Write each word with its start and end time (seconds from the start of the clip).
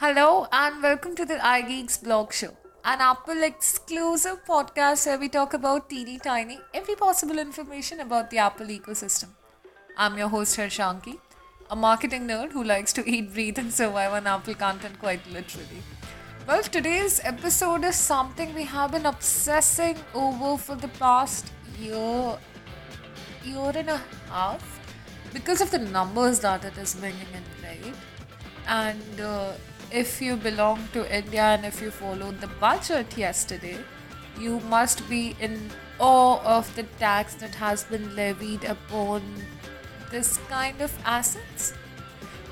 Hello 0.00 0.46
and 0.52 0.80
welcome 0.80 1.16
to 1.16 1.24
the 1.26 1.38
iGeeks 1.52 2.00
blog 2.00 2.32
show, 2.32 2.56
an 2.84 3.00
Apple 3.00 3.42
exclusive 3.42 4.44
podcast 4.44 5.06
where 5.06 5.18
we 5.18 5.28
talk 5.28 5.54
about 5.54 5.90
teeny 5.90 6.18
tiny, 6.20 6.60
every 6.72 6.94
possible 6.94 7.36
information 7.36 7.98
about 7.98 8.30
the 8.30 8.38
Apple 8.38 8.68
ecosystem. 8.68 9.30
I'm 9.96 10.16
your 10.16 10.28
host 10.28 10.56
Harshanki, 10.56 11.18
a 11.68 11.74
marketing 11.74 12.28
nerd 12.28 12.52
who 12.52 12.62
likes 12.62 12.92
to 12.92 13.10
eat, 13.10 13.32
breathe, 13.32 13.58
and 13.58 13.72
survive 13.72 14.12
on 14.12 14.28
Apple 14.28 14.54
content 14.54 15.00
quite 15.00 15.28
literally. 15.32 15.82
Well, 16.46 16.62
today's 16.62 17.20
episode 17.24 17.82
is 17.82 17.96
something 17.96 18.54
we 18.54 18.66
have 18.66 18.92
been 18.92 19.04
obsessing 19.04 19.96
over 20.14 20.56
for 20.58 20.76
the 20.76 20.86
past 21.00 21.50
year, 21.76 22.38
year 23.42 23.72
and 23.74 23.90
a 23.90 24.00
half, 24.30 24.80
because 25.34 25.60
of 25.60 25.72
the 25.72 25.80
numbers 25.80 26.38
that 26.38 26.64
it 26.64 26.78
is 26.78 26.94
bringing 26.94 27.34
in, 27.34 27.42
right? 27.64 27.94
And 28.68 29.20
uh, 29.20 29.52
if 29.90 30.20
you 30.20 30.36
belong 30.36 30.86
to 30.92 31.16
India 31.16 31.42
and 31.42 31.64
if 31.64 31.80
you 31.80 31.90
followed 31.90 32.40
the 32.40 32.46
budget 32.60 33.16
yesterday, 33.16 33.78
you 34.38 34.60
must 34.60 35.08
be 35.08 35.34
in 35.40 35.70
awe 35.98 36.40
of 36.44 36.74
the 36.76 36.82
tax 36.98 37.34
that 37.36 37.54
has 37.54 37.84
been 37.84 38.14
levied 38.14 38.64
upon 38.64 39.22
this 40.10 40.38
kind 40.48 40.80
of 40.80 40.92
assets. 41.04 41.74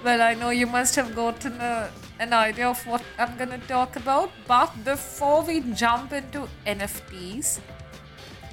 Well, 0.02 0.22
I 0.22 0.34
know 0.34 0.50
you 0.50 0.66
must 0.66 0.94
have 0.96 1.14
gotten 1.14 1.60
a, 1.60 1.90
an 2.18 2.32
idea 2.32 2.68
of 2.68 2.84
what 2.86 3.02
I'm 3.18 3.36
going 3.36 3.50
to 3.50 3.66
talk 3.66 3.96
about, 3.96 4.30
but 4.46 4.72
before 4.84 5.42
we 5.42 5.60
jump 5.72 6.12
into 6.12 6.48
NFTs, 6.66 7.60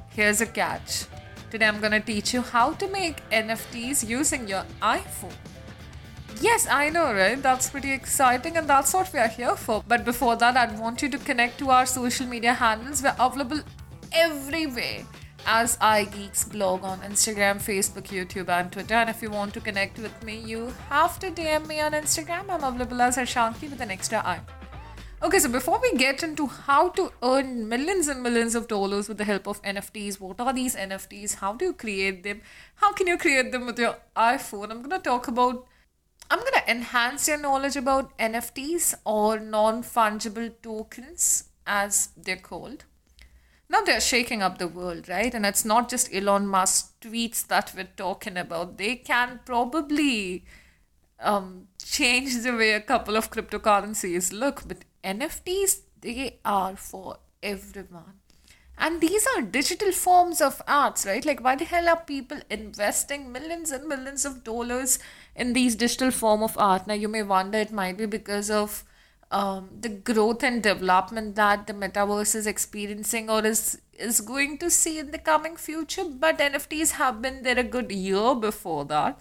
here's 0.10 0.42
a 0.42 0.46
catch. 0.46 1.06
Today 1.52 1.68
I'm 1.68 1.80
going 1.80 1.92
to 1.92 2.00
teach 2.00 2.34
you 2.34 2.42
how 2.42 2.74
to 2.74 2.88
make 2.88 3.18
NFTs 3.30 4.08
using 4.08 4.48
your 4.48 4.66
iPhone. 4.82 5.53
Yes, 6.42 6.68
I 6.70 6.90
know, 6.90 7.14
right? 7.14 7.42
That's 7.42 7.70
pretty 7.70 7.92
exciting, 7.92 8.58
and 8.58 8.68
that's 8.68 8.94
what 8.94 9.12
we 9.14 9.20
are 9.20 9.28
here 9.28 9.56
for. 9.56 9.84
But 9.88 10.04
before 10.04 10.36
that, 10.38 10.58
I'd 10.58 10.80
want 10.80 11.02
you 11.02 11.10
to 11.10 11.18
connect 11.18 11.58
to 11.60 11.70
our 11.70 11.86
social 11.86 12.28
media 12.28 12.54
handles. 12.54 13.02
We're 13.02 13.16
available 13.20 13.62
everywhere 14.12 15.04
as 15.46 15.78
iGeeks 15.78 16.50
blog 16.52 16.84
on 16.84 17.00
Instagram, 17.00 17.58
Facebook, 17.58 18.08
YouTube, 18.08 18.50
and 18.50 18.72
Twitter. 18.72 18.94
And 18.94 19.10
if 19.10 19.22
you 19.22 19.30
want 19.30 19.54
to 19.54 19.62
connect 19.62 20.00
with 20.00 20.24
me, 20.24 20.40
you 20.40 20.74
have 20.90 21.20
to 21.20 21.32
DM 21.32 21.68
me 21.68 21.82
on 21.82 21.92
Instagram. 21.94 22.50
I'm 22.50 22.64
available 22.64 23.02
as 23.02 23.18
Harshanki 23.18 23.70
with 23.70 23.82
an 23.82 23.92
extra 23.92 24.22
I. 24.26 24.40
Okay, 25.22 25.40
so 25.40 25.48
before 25.48 25.80
we 25.82 25.94
get 25.98 26.22
into 26.24 26.48
how 26.48 26.90
to 26.90 27.12
earn 27.24 27.70
millions 27.70 28.10
and 28.10 28.22
millions 28.22 28.56
of 28.56 28.68
dollars 28.68 29.08
with 29.08 29.18
the 29.18 29.24
help 29.24 29.48
of 29.48 29.62
NFTs, 29.62 30.20
what 30.20 30.40
are 30.42 30.52
these 30.52 30.76
NFTs? 30.76 31.36
How 31.36 31.54
do 31.54 31.66
you 31.66 31.74
create 31.74 32.24
them? 32.24 32.42
How 32.76 32.92
can 32.92 33.08
you 33.08 33.18
create 33.18 33.54
them 33.54 33.66
with 33.66 33.80
your 33.80 33.96
iPhone? 34.18 34.70
I'm 34.70 34.82
going 34.82 34.90
to 34.90 35.00
talk 35.00 35.30
about 35.30 35.66
I'm 36.34 36.40
going 36.40 36.54
to 36.54 36.72
enhance 36.72 37.28
your 37.28 37.38
knowledge 37.38 37.76
about 37.76 38.18
NFTs 38.18 38.96
or 39.06 39.40
non 39.40 39.84
fungible 39.84 40.52
tokens, 40.64 41.44
as 41.68 42.10
they're 42.18 42.38
called. 42.38 42.86
Now 43.70 43.82
they're 43.82 44.02
shaking 44.02 44.42
up 44.42 44.58
the 44.58 44.68
world, 44.68 45.08
right? 45.10 45.32
And 45.32 45.46
it's 45.46 45.64
not 45.64 45.90
just 45.90 46.12
Elon 46.12 46.48
Musk 46.48 47.00
tweets 47.02 47.46
that 47.50 47.72
we're 47.78 47.88
talking 47.96 48.36
about. 48.36 48.80
They 48.80 48.96
can 48.96 49.42
probably 49.46 50.44
um, 51.20 51.68
change 51.78 52.42
the 52.42 52.54
way 52.54 52.72
a 52.72 52.82
couple 52.82 53.16
of 53.16 53.30
cryptocurrencies 53.30 54.34
look, 54.34 54.68
but 54.68 54.86
NFTs, 55.04 55.82
they 56.02 56.40
are 56.44 56.76
for 56.76 57.18
everyone. 57.44 58.23
And 58.78 59.00
these 59.00 59.26
are 59.36 59.42
digital 59.42 59.92
forms 59.92 60.42
of 60.42 60.62
arts, 60.68 61.06
right? 61.06 61.26
Like, 61.26 61.44
why 61.44 61.56
the 61.56 61.66
hell 61.66 61.88
are 61.88 62.02
people 62.02 62.40
investing 62.50 63.32
millions 63.32 63.72
and 63.72 63.88
millions 63.88 64.26
of 64.26 64.44
dollars 64.44 65.00
in 65.36 65.54
these 65.54 65.76
digital 65.76 66.12
form 66.12 66.44
of 66.44 66.58
art? 66.58 66.88
Now, 66.88 66.96
you 66.96 67.08
may 67.08 67.24
wonder 67.24 67.60
it 67.60 67.72
might 67.72 67.98
be 67.98 68.06
because 68.06 68.50
of 68.50 68.84
um, 69.32 69.70
the 69.80 69.90
growth 69.90 70.44
and 70.44 70.62
development 70.62 71.36
that 71.36 71.68
the 71.68 71.74
metaverse 71.74 72.36
is 72.36 72.48
experiencing 72.48 73.30
or 73.30 73.46
is 73.46 73.80
is 73.98 74.22
going 74.22 74.58
to 74.58 74.70
see 74.70 74.98
in 75.00 75.12
the 75.12 75.18
coming 75.20 75.56
future. 75.56 76.06
But 76.06 76.40
NFTs 76.40 76.92
have 76.92 77.22
been 77.22 77.44
there 77.44 77.60
a 77.60 77.64
good 77.64 77.92
year 77.92 78.36
before 78.36 78.86
that, 78.86 79.20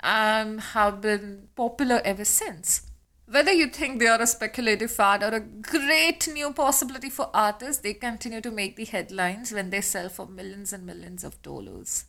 and 0.00 0.60
have 0.60 1.00
been 1.00 1.48
popular 1.56 2.00
ever 2.04 2.24
since. 2.24 2.89
Whether 3.30 3.52
you 3.52 3.68
think 3.68 4.00
they 4.00 4.08
are 4.08 4.20
a 4.20 4.26
speculative 4.26 4.90
fad 4.90 5.22
or 5.22 5.32
a 5.32 5.38
great 5.38 6.26
new 6.26 6.52
possibility 6.52 7.10
for 7.10 7.30
artists, 7.32 7.80
they 7.80 7.94
continue 7.94 8.40
to 8.40 8.50
make 8.50 8.74
the 8.74 8.84
headlines 8.84 9.52
when 9.52 9.70
they 9.70 9.82
sell 9.82 10.08
for 10.08 10.26
millions 10.26 10.72
and 10.72 10.84
millions 10.84 11.22
of 11.22 11.40
dollars. 11.40 12.06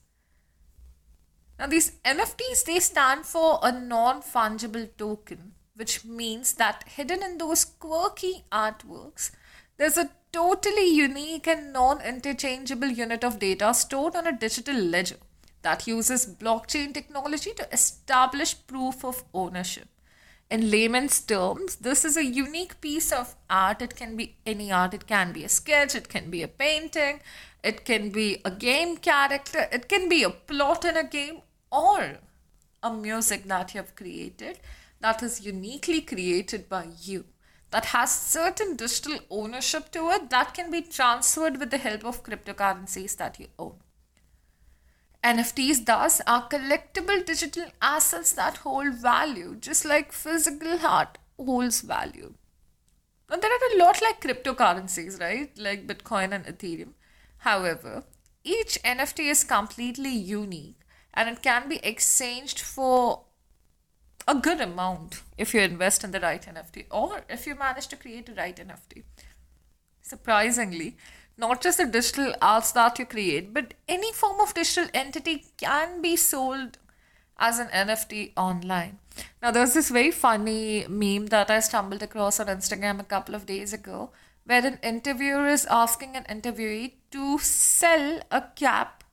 Now, 1.59 1.67
these 1.67 1.91
NFTs 2.03 2.65
they 2.65 2.79
stand 2.79 3.27
for 3.27 3.59
a 3.61 3.71
non 3.71 4.23
fungible 4.23 4.89
token, 4.97 5.51
which 5.75 6.03
means 6.03 6.53
that 6.53 6.85
hidden 6.87 7.21
in 7.21 7.37
those 7.37 7.65
quirky 7.65 8.45
artworks, 8.51 9.29
there's 9.77 9.97
a 9.97 10.09
totally 10.31 10.89
unique 10.89 11.47
and 11.47 11.71
non 11.71 12.01
interchangeable 12.01 12.87
unit 12.87 13.23
of 13.23 13.37
data 13.37 13.75
stored 13.75 14.15
on 14.15 14.25
a 14.25 14.35
digital 14.35 14.75
ledger 14.75 15.17
that 15.61 15.85
uses 15.85 16.25
blockchain 16.25 16.95
technology 16.95 17.53
to 17.53 17.71
establish 17.71 18.55
proof 18.65 19.05
of 19.05 19.23
ownership 19.35 19.87
in 20.51 20.69
layman's 20.69 21.21
terms, 21.21 21.77
this 21.77 22.03
is 22.03 22.17
a 22.17 22.25
unique 22.25 22.81
piece 22.81 23.13
of 23.13 23.35
art. 23.49 23.81
It 23.81 23.95
can 23.95 24.17
be 24.17 24.35
any 24.45 24.69
art. 24.69 24.93
It 24.93 25.07
can 25.07 25.31
be 25.31 25.45
a 25.45 25.49
sketch, 25.49 25.95
it 25.95 26.09
can 26.09 26.29
be 26.29 26.43
a 26.43 26.47
painting, 26.49 27.21
it 27.63 27.85
can 27.85 28.09
be 28.09 28.41
a 28.43 28.51
game 28.51 28.97
character, 28.97 29.69
it 29.71 29.87
can 29.87 30.09
be 30.09 30.23
a 30.23 30.29
plot 30.29 30.83
in 30.83 30.97
a 30.97 31.05
game, 31.05 31.41
or 31.71 32.17
a 32.83 32.93
music 32.93 33.45
that 33.45 33.73
you 33.73 33.79
have 33.79 33.95
created 33.95 34.59
that 34.99 35.23
is 35.23 35.45
uniquely 35.45 36.01
created 36.01 36.67
by 36.67 36.87
you, 37.01 37.23
that 37.71 37.85
has 37.85 38.11
certain 38.11 38.75
digital 38.75 39.19
ownership 39.29 39.89
to 39.91 40.09
it 40.09 40.29
that 40.29 40.53
can 40.53 40.69
be 40.69 40.81
transferred 40.81 41.57
with 41.59 41.71
the 41.71 41.77
help 41.77 42.03
of 42.03 42.23
cryptocurrencies 42.23 43.15
that 43.17 43.39
you 43.39 43.47
own. 43.57 43.75
NFTs, 45.23 45.85
thus, 45.85 46.19
are 46.25 46.49
collectible 46.49 47.23
digital 47.25 47.65
assets 47.81 48.31
that 48.33 48.57
hold 48.57 48.95
value, 48.95 49.55
just 49.55 49.85
like 49.85 50.11
physical 50.11 50.79
art 50.83 51.19
holds 51.37 51.81
value. 51.81 52.33
Now, 53.29 53.37
there 53.37 53.51
are 53.51 53.75
a 53.75 53.77
lot 53.77 54.01
like 54.01 54.21
cryptocurrencies, 54.21 55.19
right? 55.19 55.55
Like 55.57 55.87
Bitcoin 55.87 56.33
and 56.33 56.45
Ethereum. 56.45 56.93
However, 57.37 58.03
each 58.43 58.79
NFT 58.83 59.29
is 59.29 59.43
completely 59.43 60.09
unique 60.09 60.79
and 61.13 61.29
it 61.29 61.41
can 61.41 61.69
be 61.69 61.79
exchanged 61.83 62.59
for 62.59 63.25
a 64.27 64.35
good 64.35 64.61
amount 64.61 65.21
if 65.37 65.53
you 65.53 65.61
invest 65.61 66.03
in 66.03 66.11
the 66.11 66.19
right 66.19 66.41
NFT 66.41 66.85
or 66.91 67.21
if 67.29 67.45
you 67.45 67.55
manage 67.55 67.87
to 67.87 67.95
create 67.95 68.29
a 68.29 68.33
right 68.33 68.55
NFT. 68.55 69.03
Surprisingly, 70.01 70.97
not 71.41 71.61
just 71.61 71.79
the 71.79 71.85
digital 71.85 72.33
arts 72.41 72.71
that 72.73 72.99
you 72.99 73.05
create, 73.05 73.53
but 73.53 73.73
any 73.89 74.13
form 74.13 74.39
of 74.39 74.53
digital 74.53 74.87
entity 74.93 75.45
can 75.57 76.01
be 76.01 76.15
sold 76.15 76.77
as 77.37 77.57
an 77.57 77.67
NFT 77.69 78.33
online. 78.37 78.99
Now, 79.41 79.49
there's 79.49 79.73
this 79.73 79.89
very 79.89 80.11
funny 80.11 80.85
meme 80.87 81.25
that 81.27 81.49
I 81.49 81.59
stumbled 81.59 82.03
across 82.03 82.39
on 82.39 82.45
Instagram 82.45 82.99
a 82.99 83.03
couple 83.03 83.33
of 83.33 83.47
days 83.47 83.73
ago 83.73 84.11
where 84.45 84.65
an 84.65 84.79
interviewer 84.83 85.47
is 85.47 85.65
asking 85.65 86.15
an 86.15 86.25
interviewee 86.29 86.93
to 87.11 87.39
sell 87.39 88.21
a 88.29 88.43
cap 88.55 89.03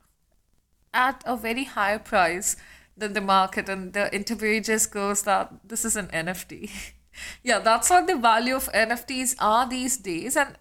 at 0.93 1.23
a 1.27 1.37
very 1.37 1.65
higher 1.65 1.99
price 1.99 2.57
than 2.97 3.13
the 3.13 3.21
market, 3.21 3.69
and 3.69 3.93
the 3.93 4.11
interviewee 4.13 4.65
just 4.65 4.91
goes 4.91 5.23
that 5.23 5.53
this 5.65 5.85
is 5.85 5.97
an 5.97 6.09
NFT. 6.09 6.71
yeah, 7.43 7.59
that's 7.59 7.91
what 7.91 8.07
the 8.07 8.17
value 8.17 8.57
of 8.57 8.73
NFTs 8.73 9.37
are 9.39 9.69
these 9.69 9.97
days, 9.97 10.37
and 10.37 10.57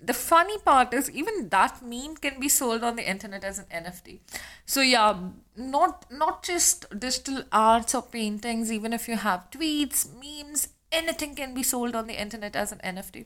the 0.00 0.14
funny 0.14 0.58
part 0.58 0.92
is 0.92 1.10
even 1.10 1.48
that 1.48 1.80
meme 1.82 2.16
can 2.16 2.38
be 2.38 2.48
sold 2.48 2.84
on 2.84 2.96
the 2.96 3.08
internet 3.08 3.42
as 3.42 3.58
an 3.58 3.66
nft 3.84 4.18
so 4.66 4.80
yeah 4.80 5.18
not 5.56 6.04
not 6.10 6.42
just 6.42 6.86
digital 6.98 7.42
arts 7.50 7.94
or 7.94 8.02
paintings 8.02 8.70
even 8.70 8.92
if 8.92 9.08
you 9.08 9.16
have 9.16 9.50
tweets 9.50 10.06
memes 10.22 10.68
anything 10.92 11.34
can 11.34 11.54
be 11.54 11.62
sold 11.62 11.96
on 11.96 12.06
the 12.06 12.20
internet 12.20 12.54
as 12.54 12.72
an 12.72 12.78
nft 12.84 13.24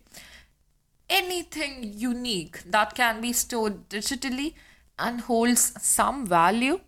anything 1.08 1.92
unique 1.92 2.62
that 2.64 2.94
can 2.94 3.20
be 3.20 3.32
stored 3.32 3.88
digitally 3.88 4.54
and 4.98 5.22
holds 5.22 5.72
some 5.82 6.24
value 6.26 6.78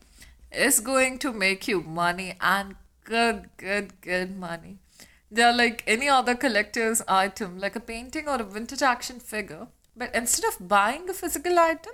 is 0.53 0.81
going 0.81 1.19
to 1.19 1.33
make 1.33 1.67
you 1.67 1.83
money 1.83 2.35
and 2.41 2.77
good 3.05 3.49
good 3.57 4.01
good 4.01 4.39
money. 4.39 4.79
They're 5.31 5.57
like 5.57 5.83
any 5.87 6.09
other 6.09 6.35
collector's 6.35 7.03
item, 7.09 7.59
like 7.59 7.75
a 7.75 7.81
painting 7.81 8.29
or 8.29 8.41
a 8.41 8.45
vintage 8.45 8.83
action 8.83 9.19
figure. 9.19 9.69
But 9.97 10.15
instead 10.15 10.47
of 10.49 10.69
buying 10.69 11.09
a 11.09 11.15
physical 11.15 11.59
item, 11.59 11.93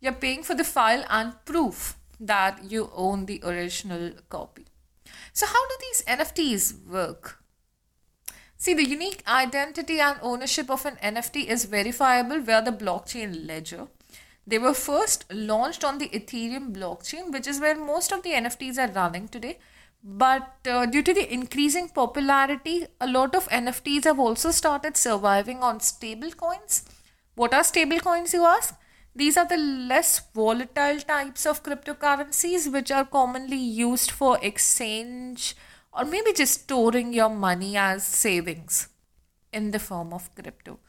you're 0.00 0.12
paying 0.12 0.42
for 0.42 0.54
the 0.54 0.64
file 0.64 1.04
and 1.08 1.34
proof 1.44 1.96
that 2.20 2.70
you 2.70 2.90
own 2.94 3.26
the 3.26 3.40
original 3.44 4.12
copy. 4.28 4.66
So, 5.32 5.46
how 5.46 5.68
do 5.68 5.74
these 5.80 6.02
NFTs 6.02 6.86
work? 6.86 7.42
See, 8.56 8.74
the 8.74 8.84
unique 8.84 9.22
identity 9.28 10.00
and 10.00 10.18
ownership 10.20 10.68
of 10.68 10.84
an 10.84 10.96
NFT 10.96 11.46
is 11.46 11.64
verifiable 11.64 12.40
via 12.40 12.60
the 12.60 12.72
blockchain 12.72 13.46
ledger. 13.46 13.86
They 14.46 14.58
were 14.58 14.74
first 14.74 15.24
launched 15.32 15.84
on 15.84 15.98
the 15.98 16.08
Ethereum 16.08 16.74
blockchain, 16.74 17.32
which 17.32 17.46
is 17.46 17.60
where 17.60 17.76
most 17.76 18.12
of 18.12 18.22
the 18.22 18.30
NFTs 18.30 18.78
are 18.78 18.92
running 18.92 19.28
today. 19.28 19.58
But 20.02 20.66
uh, 20.66 20.86
due 20.86 21.02
to 21.02 21.12
the 21.12 21.32
increasing 21.32 21.88
popularity, 21.88 22.86
a 23.00 23.06
lot 23.06 23.34
of 23.34 23.48
NFTs 23.48 24.04
have 24.04 24.18
also 24.18 24.50
started 24.50 24.96
surviving 24.96 25.62
on 25.62 25.80
stable 25.80 26.30
coins. 26.30 26.84
What 27.38 27.54
are 27.54 27.62
stable 27.62 28.00
coins, 28.00 28.34
you 28.34 28.44
ask? 28.44 28.74
These 29.14 29.36
are 29.36 29.46
the 29.46 29.56
less 29.56 30.20
volatile 30.34 30.98
types 30.98 31.46
of 31.46 31.62
cryptocurrencies 31.62 32.72
which 32.72 32.90
are 32.90 33.04
commonly 33.04 33.56
used 33.56 34.10
for 34.10 34.40
exchange 34.42 35.54
or 35.92 36.04
maybe 36.04 36.32
just 36.32 36.62
storing 36.62 37.12
your 37.12 37.28
money 37.28 37.76
as 37.76 38.04
savings 38.04 38.88
in 39.52 39.70
the 39.70 39.78
form 39.78 40.12
of 40.12 40.34
crypto. 40.34 40.80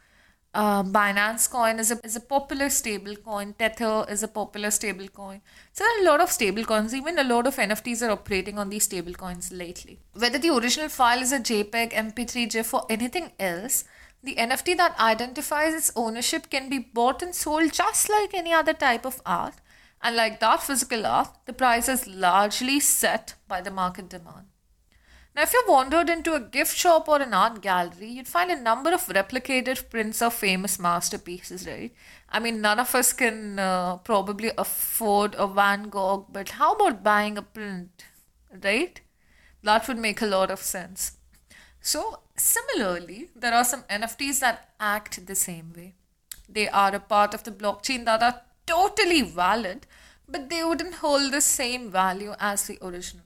Uh, 0.52 0.82
Binance 0.82 1.48
Coin 1.52 1.78
is 1.78 1.92
a, 1.92 2.00
is 2.04 2.16
a 2.16 2.20
popular 2.20 2.72
stable 2.72 3.16
coin. 3.16 3.54
Tether 3.54 4.06
is 4.10 4.24
a 4.24 4.28
popular 4.28 4.72
stable 4.72 5.08
coin. 5.10 5.42
So 5.74 5.84
there 5.84 6.00
are 6.00 6.02
a 6.02 6.12
lot 6.12 6.20
of 6.20 6.32
stable 6.32 6.66
coins. 6.66 6.96
Even 6.96 7.20
a 7.20 7.24
lot 7.24 7.46
of 7.46 7.58
NFTs 7.58 8.02
are 8.08 8.10
operating 8.10 8.58
on 8.58 8.70
these 8.70 8.86
stable 8.86 9.14
coins 9.14 9.52
lately. 9.52 10.00
Whether 10.14 10.40
the 10.40 10.50
original 10.50 10.90
file 10.90 11.22
is 11.22 11.32
a 11.32 11.40
JPEG, 11.40 11.94
MP3, 11.94 12.50
GIF, 12.50 12.74
or 12.74 12.88
anything 12.90 13.34
else, 13.40 13.84
the 14.22 14.36
NFT 14.36 14.76
that 14.78 15.00
identifies 15.00 15.74
its 15.74 15.92
ownership 15.96 16.50
can 16.50 16.70
be 16.70 16.80
bought 16.80 17.22
and 17.22 17.34
sold 17.34 17.72
just 17.72 18.10
like 18.10 18.34
any 18.34 18.54
other 18.54 18.74
type 18.74 19.06
of 19.06 19.22
art. 19.26 19.56
And 20.02 20.16
like 20.16 20.40
that 20.40 20.64
physical 20.64 21.06
art, 21.06 21.30
the 21.46 21.54
price 21.54 21.90
is 21.90 22.08
largely 22.08 22.80
set 22.80 23.36
by 23.48 23.62
the 23.62 23.72
market 23.72 24.10
demand. 24.10 24.48
Now, 25.36 25.44
if 25.44 25.54
you 25.54 25.64
wandered 25.68 26.10
into 26.10 26.34
a 26.34 26.40
gift 26.40 26.76
shop 26.76 27.08
or 27.08 27.22
an 27.22 27.34
art 27.34 27.62
gallery, 27.62 28.08
you'd 28.08 28.28
find 28.28 28.52
a 28.52 28.60
number 28.60 28.92
of 28.92 29.06
replicated 29.08 29.90
prints 29.90 30.22
of 30.22 30.34
famous 30.34 30.80
masterpieces, 30.80 31.68
right? 31.68 31.94
I 32.30 32.40
mean, 32.40 32.62
none 32.62 32.80
of 32.80 32.94
us 32.96 33.14
can 33.14 33.60
uh, 33.60 33.98
probably 33.98 34.52
afford 34.58 35.36
a 35.36 35.48
Van 35.48 35.90
Gogh, 35.90 36.26
but 36.30 36.50
how 36.50 36.74
about 36.74 37.04
buying 37.04 37.38
a 37.38 37.42
print, 37.42 38.06
right? 38.64 39.00
That 39.64 39.88
would 39.88 39.98
make 39.98 40.22
a 40.22 40.26
lot 40.26 40.52
of 40.52 40.60
sense. 40.60 41.19
So, 41.82 42.20
similarly, 42.36 43.30
there 43.36 43.54
are 43.54 43.64
some 43.64 43.84
NFTs 43.84 44.40
that 44.40 44.70
act 44.80 45.26
the 45.26 45.36
same 45.36 45.74
way. 45.76 45.96
They 46.48 46.68
are 46.68 46.94
a 46.94 47.00
part 47.00 47.34
of 47.34 47.44
the 47.44 47.52
blockchain 47.52 48.06
that 48.06 48.22
are 48.22 48.42
totally 48.66 49.22
valid, 49.22 49.88
but 50.28 50.50
they 50.50 50.64
wouldn't 50.64 50.96
hold 50.96 51.32
the 51.32 51.42
same 51.42 51.90
value 51.90 52.34
as 52.40 52.68
the 52.68 52.78
original. 52.82 53.26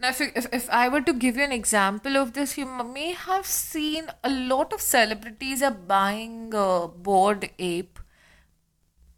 Now, 0.00 0.10
if, 0.10 0.20
if, 0.20 0.46
if 0.52 0.70
I 0.70 0.88
were 0.88 1.00
to 1.00 1.12
give 1.12 1.36
you 1.36 1.42
an 1.42 1.52
example 1.52 2.16
of 2.16 2.34
this, 2.34 2.56
you 2.56 2.66
may 2.66 3.12
have 3.12 3.46
seen 3.46 4.06
a 4.22 4.30
lot 4.30 4.72
of 4.72 4.80
celebrities 4.80 5.60
are 5.62 5.72
buying 5.72 6.52
a 6.54 6.86
Bored 6.86 7.50
Ape 7.58 7.98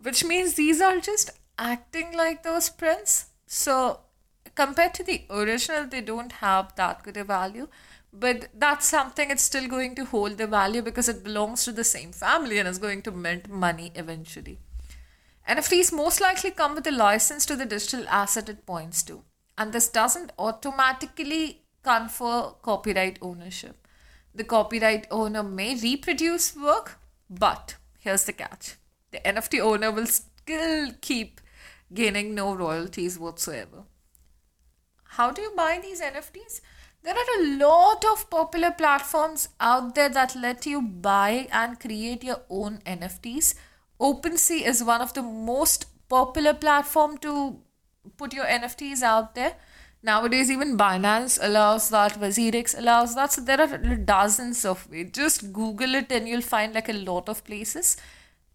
which 0.00 0.24
means 0.24 0.54
these 0.54 0.80
are 0.80 1.00
just 1.00 1.30
acting 1.58 2.16
like 2.16 2.44
those 2.44 2.70
prints. 2.70 3.26
So 3.46 4.00
compared 4.54 4.94
to 4.94 5.02
the 5.02 5.24
original, 5.28 5.86
they 5.86 6.00
don't 6.00 6.30
have 6.32 6.74
that 6.76 7.02
good 7.02 7.16
a 7.16 7.24
value. 7.24 7.66
But 8.14 8.48
that's 8.52 8.84
something 8.86 9.30
it's 9.30 9.42
still 9.42 9.66
going 9.68 9.94
to 9.94 10.04
hold 10.04 10.36
the 10.36 10.46
value 10.46 10.82
because 10.82 11.08
it 11.08 11.24
belongs 11.24 11.64
to 11.64 11.72
the 11.72 11.82
same 11.82 12.12
family 12.12 12.58
and 12.58 12.68
is 12.68 12.76
going 12.78 13.00
to 13.02 13.10
mint 13.10 13.48
money 13.48 13.90
eventually. 13.94 14.58
NFTs 15.48 15.92
most 15.92 16.20
likely 16.20 16.50
come 16.50 16.74
with 16.74 16.86
a 16.86 16.92
license 16.92 17.44
to 17.46 17.56
the 17.56 17.66
digital 17.66 18.08
asset 18.08 18.48
it 18.48 18.64
points 18.64 19.02
to, 19.04 19.24
and 19.58 19.72
this 19.72 19.88
doesn't 19.88 20.32
automatically 20.38 21.62
confer 21.82 22.52
copyright 22.62 23.18
ownership. 23.20 23.86
The 24.34 24.44
copyright 24.44 25.06
owner 25.10 25.42
may 25.42 25.74
reproduce 25.74 26.56
work, 26.56 26.98
but 27.28 27.76
here's 27.98 28.24
the 28.24 28.32
catch 28.32 28.76
the 29.10 29.18
NFT 29.18 29.60
owner 29.60 29.90
will 29.90 30.06
still 30.06 30.90
keep 31.00 31.40
gaining 31.92 32.34
no 32.34 32.54
royalties 32.54 33.18
whatsoever. 33.18 33.84
How 35.04 35.30
do 35.30 35.42
you 35.42 35.52
buy 35.54 35.78
these 35.82 36.00
NFTs? 36.00 36.60
There 37.02 37.14
are 37.14 37.40
a 37.40 37.56
lot 37.58 38.04
of 38.04 38.30
popular 38.30 38.70
platforms 38.70 39.48
out 39.60 39.94
there 39.94 40.08
that 40.08 40.36
let 40.36 40.64
you 40.66 40.80
buy 40.80 41.48
and 41.52 41.78
create 41.78 42.22
your 42.22 42.42
own 42.48 42.78
NFTs 42.86 43.54
OpenSea 44.02 44.66
is 44.66 44.82
one 44.82 45.00
of 45.00 45.14
the 45.14 45.22
most 45.22 45.86
popular 46.08 46.54
platform 46.54 47.18
to 47.18 47.60
put 48.16 48.32
your 48.34 48.44
NFTs 48.44 49.00
out 49.02 49.36
there. 49.36 49.54
Nowadays, 50.02 50.50
even 50.50 50.76
Binance 50.76 51.38
allows 51.40 51.88
that, 51.90 52.14
WazirX 52.14 52.76
allows 52.76 53.14
that. 53.14 53.32
So 53.32 53.40
there 53.40 53.60
are 53.60 53.96
dozens 53.96 54.64
of 54.64 54.90
ways. 54.90 55.10
Just 55.12 55.52
Google 55.52 55.94
it 55.94 56.10
and 56.10 56.28
you'll 56.28 56.40
find 56.40 56.74
like 56.74 56.88
a 56.88 57.04
lot 57.10 57.28
of 57.28 57.44
places. 57.44 57.96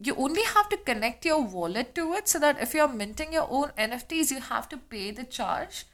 You 0.01 0.15
only 0.15 0.43
have 0.43 0.67
to 0.67 0.77
connect 0.77 1.23
your 1.23 1.41
wallet 1.41 1.95
to 1.95 2.13
it 2.15 2.27
so 2.27 2.39
that 2.39 2.61
if 2.61 2.73
you're 2.73 2.89
minting 2.89 3.31
your 3.31 3.47
own 3.49 3.71
NFTs, 3.77 4.31
you 4.31 4.41
have 4.41 4.67
to 4.67 4.77
pay 4.77 5.11
the 5.11 5.23
charge 5.23 5.85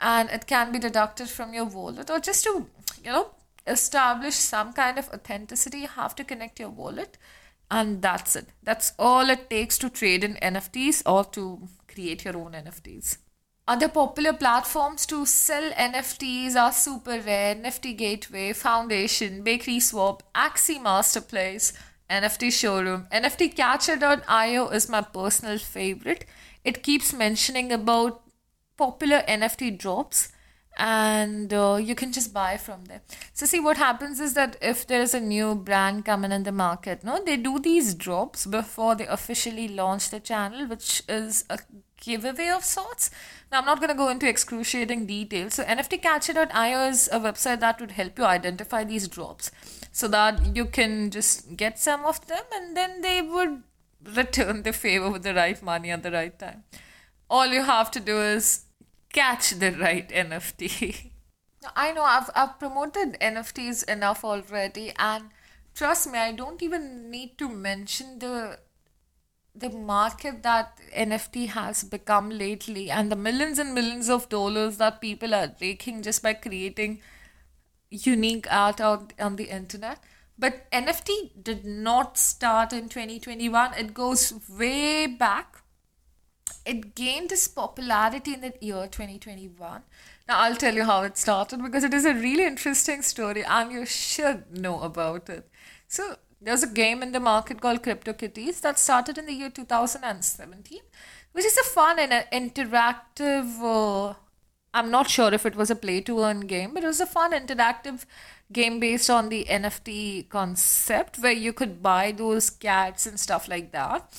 and 0.00 0.30
it 0.30 0.46
can 0.46 0.72
be 0.72 0.78
deducted 0.78 1.28
from 1.28 1.52
your 1.52 1.66
wallet 1.66 2.10
or 2.10 2.18
just 2.18 2.44
to, 2.44 2.66
you 3.04 3.12
know, 3.12 3.32
establish 3.66 4.34
some 4.34 4.72
kind 4.72 4.98
of 4.98 5.10
authenticity, 5.10 5.80
you 5.80 5.88
have 5.88 6.16
to 6.16 6.24
connect 6.24 6.58
your 6.58 6.70
wallet 6.70 7.18
and 7.72 8.02
that's 8.02 8.36
it. 8.36 8.48
That's 8.62 8.92
all 8.98 9.30
it 9.30 9.48
takes 9.48 9.78
to 9.78 9.88
trade 9.88 10.22
in 10.22 10.34
NFTs 10.34 11.02
or 11.06 11.24
to 11.36 11.68
create 11.88 12.24
your 12.24 12.36
own 12.36 12.52
NFTs. 12.52 13.16
Other 13.66 13.88
popular 13.88 14.34
platforms 14.34 15.06
to 15.06 15.24
sell 15.24 15.70
NFTs 15.72 16.54
are 16.54 16.72
Super 16.72 17.18
Rare, 17.20 17.54
Nifty 17.54 17.94
Gateway, 17.94 18.52
Foundation, 18.52 19.42
Bakery 19.42 19.80
Swap, 19.80 20.22
Axie 20.34 20.82
Marketplace, 20.82 21.72
NFT 22.10 22.52
Showroom. 22.52 23.06
NFT 23.10 23.56
Catcher.io 23.56 24.68
is 24.68 24.90
my 24.90 25.00
personal 25.00 25.58
favorite. 25.58 26.26
It 26.64 26.82
keeps 26.82 27.14
mentioning 27.14 27.72
about 27.72 28.20
popular 28.76 29.22
NFT 29.26 29.78
drops 29.78 30.30
and 30.76 31.52
uh, 31.52 31.78
you 31.80 31.94
can 31.94 32.12
just 32.12 32.32
buy 32.32 32.56
from 32.56 32.84
there. 32.86 33.02
So 33.34 33.46
see 33.46 33.60
what 33.60 33.76
happens 33.76 34.20
is 34.20 34.34
that 34.34 34.56
if 34.60 34.86
there's 34.86 35.14
a 35.14 35.20
new 35.20 35.54
brand 35.54 36.04
coming 36.04 36.32
in 36.32 36.44
the 36.44 36.52
market 36.52 37.04
no 37.04 37.22
they 37.22 37.36
do 37.36 37.58
these 37.58 37.94
drops 37.94 38.46
before 38.46 38.94
they 38.94 39.06
officially 39.06 39.68
launch 39.68 40.10
the 40.10 40.20
channel 40.20 40.66
which 40.66 41.02
is 41.08 41.44
a 41.50 41.58
giveaway 42.00 42.48
of 42.48 42.64
sorts. 42.64 43.10
Now 43.50 43.58
i'm 43.58 43.66
not 43.66 43.78
going 43.78 43.90
to 43.90 43.94
go 43.94 44.08
into 44.08 44.28
excruciating 44.28 45.06
details. 45.06 45.54
So 45.54 45.64
nftcatcher.io 45.64 46.88
is 46.88 47.08
a 47.12 47.20
website 47.20 47.60
that 47.60 47.80
would 47.80 47.92
help 47.92 48.18
you 48.18 48.24
identify 48.24 48.84
these 48.84 49.08
drops 49.08 49.50
so 49.92 50.08
that 50.08 50.56
you 50.56 50.64
can 50.64 51.10
just 51.10 51.56
get 51.56 51.78
some 51.78 52.04
of 52.04 52.26
them 52.26 52.44
and 52.54 52.76
then 52.76 53.02
they 53.02 53.20
would 53.20 53.62
return 54.16 54.62
the 54.62 54.72
favor 54.72 55.10
with 55.10 55.22
the 55.22 55.34
right 55.34 55.62
money 55.62 55.90
at 55.90 56.02
the 56.02 56.10
right 56.10 56.38
time. 56.38 56.64
All 57.30 57.46
you 57.46 57.62
have 57.62 57.90
to 57.92 58.00
do 58.00 58.20
is 58.20 58.64
catch 59.12 59.50
the 59.50 59.72
right 59.72 60.08
NFT. 60.08 61.10
I 61.76 61.92
know 61.92 62.02
I've 62.02 62.30
I've 62.34 62.58
promoted 62.58 63.18
NFTs 63.20 63.88
enough 63.88 64.24
already 64.24 64.92
and 64.98 65.30
trust 65.74 66.10
me 66.10 66.18
I 66.18 66.32
don't 66.32 66.62
even 66.62 67.10
need 67.10 67.38
to 67.38 67.48
mention 67.48 68.18
the 68.18 68.58
the 69.54 69.70
market 69.70 70.42
that 70.42 70.80
NFT 70.96 71.48
has 71.48 71.84
become 71.84 72.30
lately 72.30 72.90
and 72.90 73.12
the 73.12 73.16
millions 73.16 73.58
and 73.58 73.74
millions 73.74 74.08
of 74.08 74.28
dollars 74.28 74.78
that 74.78 75.00
people 75.00 75.34
are 75.34 75.54
making 75.60 76.02
just 76.02 76.22
by 76.22 76.32
creating 76.32 77.00
unique 77.90 78.50
art 78.50 78.80
out 78.80 79.12
on 79.20 79.36
the 79.36 79.50
internet. 79.50 79.98
But 80.38 80.70
NFT 80.72 81.44
did 81.44 81.64
not 81.66 82.16
start 82.16 82.72
in 82.72 82.88
2021. 82.88 83.74
It 83.74 83.92
goes 83.92 84.32
way 84.48 85.06
back 85.06 85.61
it 86.64 86.94
gained 86.94 87.32
its 87.32 87.48
popularity 87.48 88.34
in 88.34 88.40
the 88.40 88.52
year 88.60 88.86
2021. 88.86 89.82
Now, 90.28 90.38
I'll 90.38 90.56
tell 90.56 90.74
you 90.74 90.84
how 90.84 91.02
it 91.02 91.18
started 91.18 91.62
because 91.62 91.84
it 91.84 91.94
is 91.94 92.04
a 92.04 92.14
really 92.14 92.44
interesting 92.44 93.02
story 93.02 93.44
and 93.44 93.72
you 93.72 93.84
should 93.84 94.58
know 94.58 94.80
about 94.80 95.28
it. 95.28 95.48
So, 95.88 96.16
there's 96.40 96.62
a 96.62 96.68
game 96.68 97.02
in 97.02 97.12
the 97.12 97.20
market 97.20 97.60
called 97.60 97.82
CryptoKitties 97.82 98.60
that 98.62 98.78
started 98.78 99.18
in 99.18 99.26
the 99.26 99.32
year 99.32 99.50
2017, 99.50 100.80
which 101.32 101.44
is 101.44 101.56
a 101.56 101.64
fun 101.64 101.98
and 101.98 102.12
an 102.12 102.24
interactive. 102.32 103.60
Uh, 103.60 104.14
I'm 104.74 104.90
not 104.90 105.10
sure 105.10 105.32
if 105.32 105.44
it 105.44 105.54
was 105.54 105.70
a 105.70 105.76
play 105.76 106.00
to 106.02 106.20
earn 106.20 106.40
game, 106.40 106.74
but 106.74 106.82
it 106.82 106.86
was 106.86 107.00
a 107.00 107.06
fun 107.06 107.32
interactive 107.32 108.04
game 108.52 108.80
based 108.80 109.10
on 109.10 109.28
the 109.28 109.44
NFT 109.44 110.28
concept 110.28 111.18
where 111.18 111.32
you 111.32 111.52
could 111.52 111.82
buy 111.82 112.12
those 112.12 112.50
cats 112.50 113.06
and 113.06 113.18
stuff 113.18 113.48
like 113.48 113.72
that 113.72 114.12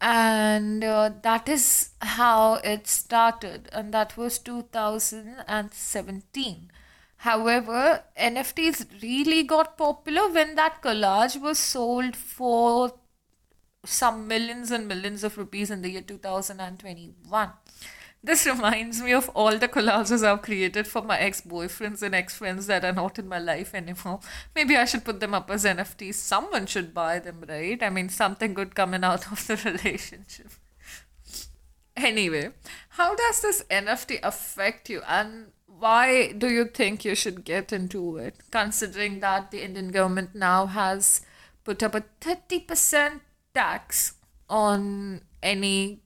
and 0.00 0.82
uh, 0.82 1.10
that 1.22 1.48
is 1.48 1.90
how 2.00 2.54
it 2.64 2.86
started 2.86 3.68
and 3.72 3.92
that 3.92 4.16
was 4.16 4.38
2017 4.38 6.70
however 7.16 8.02
nfts 8.18 9.02
really 9.02 9.42
got 9.42 9.76
popular 9.76 10.28
when 10.30 10.54
that 10.54 10.80
collage 10.82 11.38
was 11.40 11.58
sold 11.58 12.16
for 12.16 12.94
some 13.84 14.26
millions 14.26 14.70
and 14.70 14.88
millions 14.88 15.22
of 15.24 15.36
rupees 15.36 15.70
in 15.70 15.82
the 15.82 15.90
year 15.90 16.02
2021 16.02 17.50
This 18.22 18.44
reminds 18.44 19.00
me 19.00 19.12
of 19.12 19.30
all 19.30 19.56
the 19.56 19.68
collages 19.68 20.22
I've 20.22 20.42
created 20.42 20.86
for 20.86 21.00
my 21.00 21.18
ex 21.18 21.40
boyfriends 21.40 22.02
and 22.02 22.14
ex 22.14 22.36
friends 22.36 22.66
that 22.66 22.84
are 22.84 22.92
not 22.92 23.18
in 23.18 23.26
my 23.26 23.38
life 23.38 23.74
anymore. 23.74 24.20
Maybe 24.54 24.76
I 24.76 24.84
should 24.84 25.04
put 25.04 25.20
them 25.20 25.32
up 25.32 25.50
as 25.50 25.64
NFTs. 25.64 26.14
Someone 26.14 26.66
should 26.66 26.92
buy 26.92 27.18
them, 27.18 27.44
right? 27.48 27.82
I 27.82 27.88
mean, 27.88 28.10
something 28.10 28.52
good 28.52 28.74
coming 28.74 29.04
out 29.04 29.32
of 29.32 29.46
the 29.46 29.56
relationship. 29.64 30.50
Anyway, 31.96 32.50
how 32.90 33.14
does 33.14 33.40
this 33.40 33.62
NFT 33.70 34.20
affect 34.22 34.90
you 34.90 35.02
and 35.08 35.52
why 35.66 36.32
do 36.32 36.48
you 36.48 36.66
think 36.66 37.04
you 37.04 37.14
should 37.14 37.44
get 37.44 37.72
into 37.72 38.18
it? 38.18 38.36
Considering 38.50 39.20
that 39.20 39.50
the 39.50 39.62
Indian 39.64 39.90
government 39.90 40.34
now 40.34 40.66
has 40.66 41.22
put 41.64 41.82
up 41.82 41.94
a 41.94 42.04
30% 42.20 43.20
tax 43.54 44.14
on 44.48 45.22
any 45.42 46.00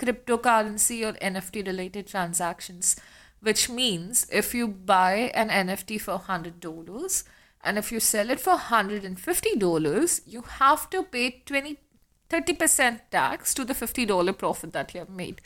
cryptocurrency 0.00 1.06
or 1.06 1.12
NFT 1.18 1.66
related 1.66 2.06
transactions, 2.06 2.96
which 3.40 3.68
means 3.68 4.26
if 4.32 4.54
you 4.54 4.66
buy 4.68 5.30
an 5.34 5.48
NFT 5.48 6.00
for 6.00 6.18
$100 6.18 7.24
and 7.62 7.78
if 7.78 7.92
you 7.92 8.00
sell 8.00 8.30
it 8.30 8.40
for 8.40 8.56
$150, 8.56 10.20
you 10.26 10.42
have 10.42 10.88
to 10.90 11.02
pay 11.02 11.42
20 11.44 11.78
30% 12.30 13.00
tax 13.10 13.52
to 13.54 13.64
the 13.64 13.74
$50 13.74 14.38
profit 14.38 14.72
that 14.72 14.94
you 14.94 15.00
have 15.00 15.10
made. 15.10 15.40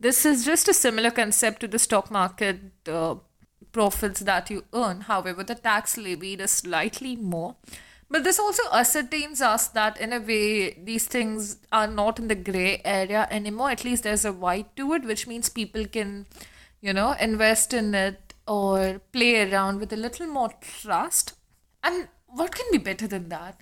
This 0.00 0.24
is 0.24 0.42
just 0.42 0.68
a 0.68 0.74
similar 0.74 1.10
concept 1.10 1.60
to 1.60 1.68
the 1.68 1.78
stock 1.78 2.10
market 2.10 2.60
uh, 2.88 3.16
profits 3.72 4.20
that 4.20 4.48
you 4.48 4.64
earn. 4.72 5.02
However, 5.02 5.44
the 5.44 5.54
tax 5.54 5.98
levied 5.98 6.40
is 6.40 6.50
slightly 6.50 7.14
more. 7.14 7.56
But 8.10 8.24
this 8.24 8.40
also 8.40 8.64
ascertains 8.72 9.40
us 9.40 9.68
that 9.68 10.00
in 10.00 10.12
a 10.12 10.18
way 10.18 10.72
these 10.72 11.06
things 11.06 11.58
are 11.70 11.86
not 11.86 12.18
in 12.18 12.26
the 12.26 12.34
gray 12.34 12.82
area 12.84 13.28
anymore. 13.30 13.70
At 13.70 13.84
least 13.84 14.02
there's 14.02 14.24
a 14.24 14.32
white 14.32 14.74
to 14.76 14.92
it, 14.94 15.04
which 15.04 15.28
means 15.28 15.48
people 15.48 15.86
can, 15.86 16.26
you 16.80 16.92
know, 16.92 17.12
invest 17.20 17.72
in 17.72 17.94
it 17.94 18.34
or 18.48 19.00
play 19.12 19.48
around 19.48 19.78
with 19.78 19.92
a 19.92 19.96
little 19.96 20.26
more 20.26 20.50
trust. 20.60 21.34
And 21.84 22.08
what 22.26 22.52
can 22.52 22.66
be 22.72 22.78
better 22.78 23.06
than 23.06 23.28
that? 23.28 23.60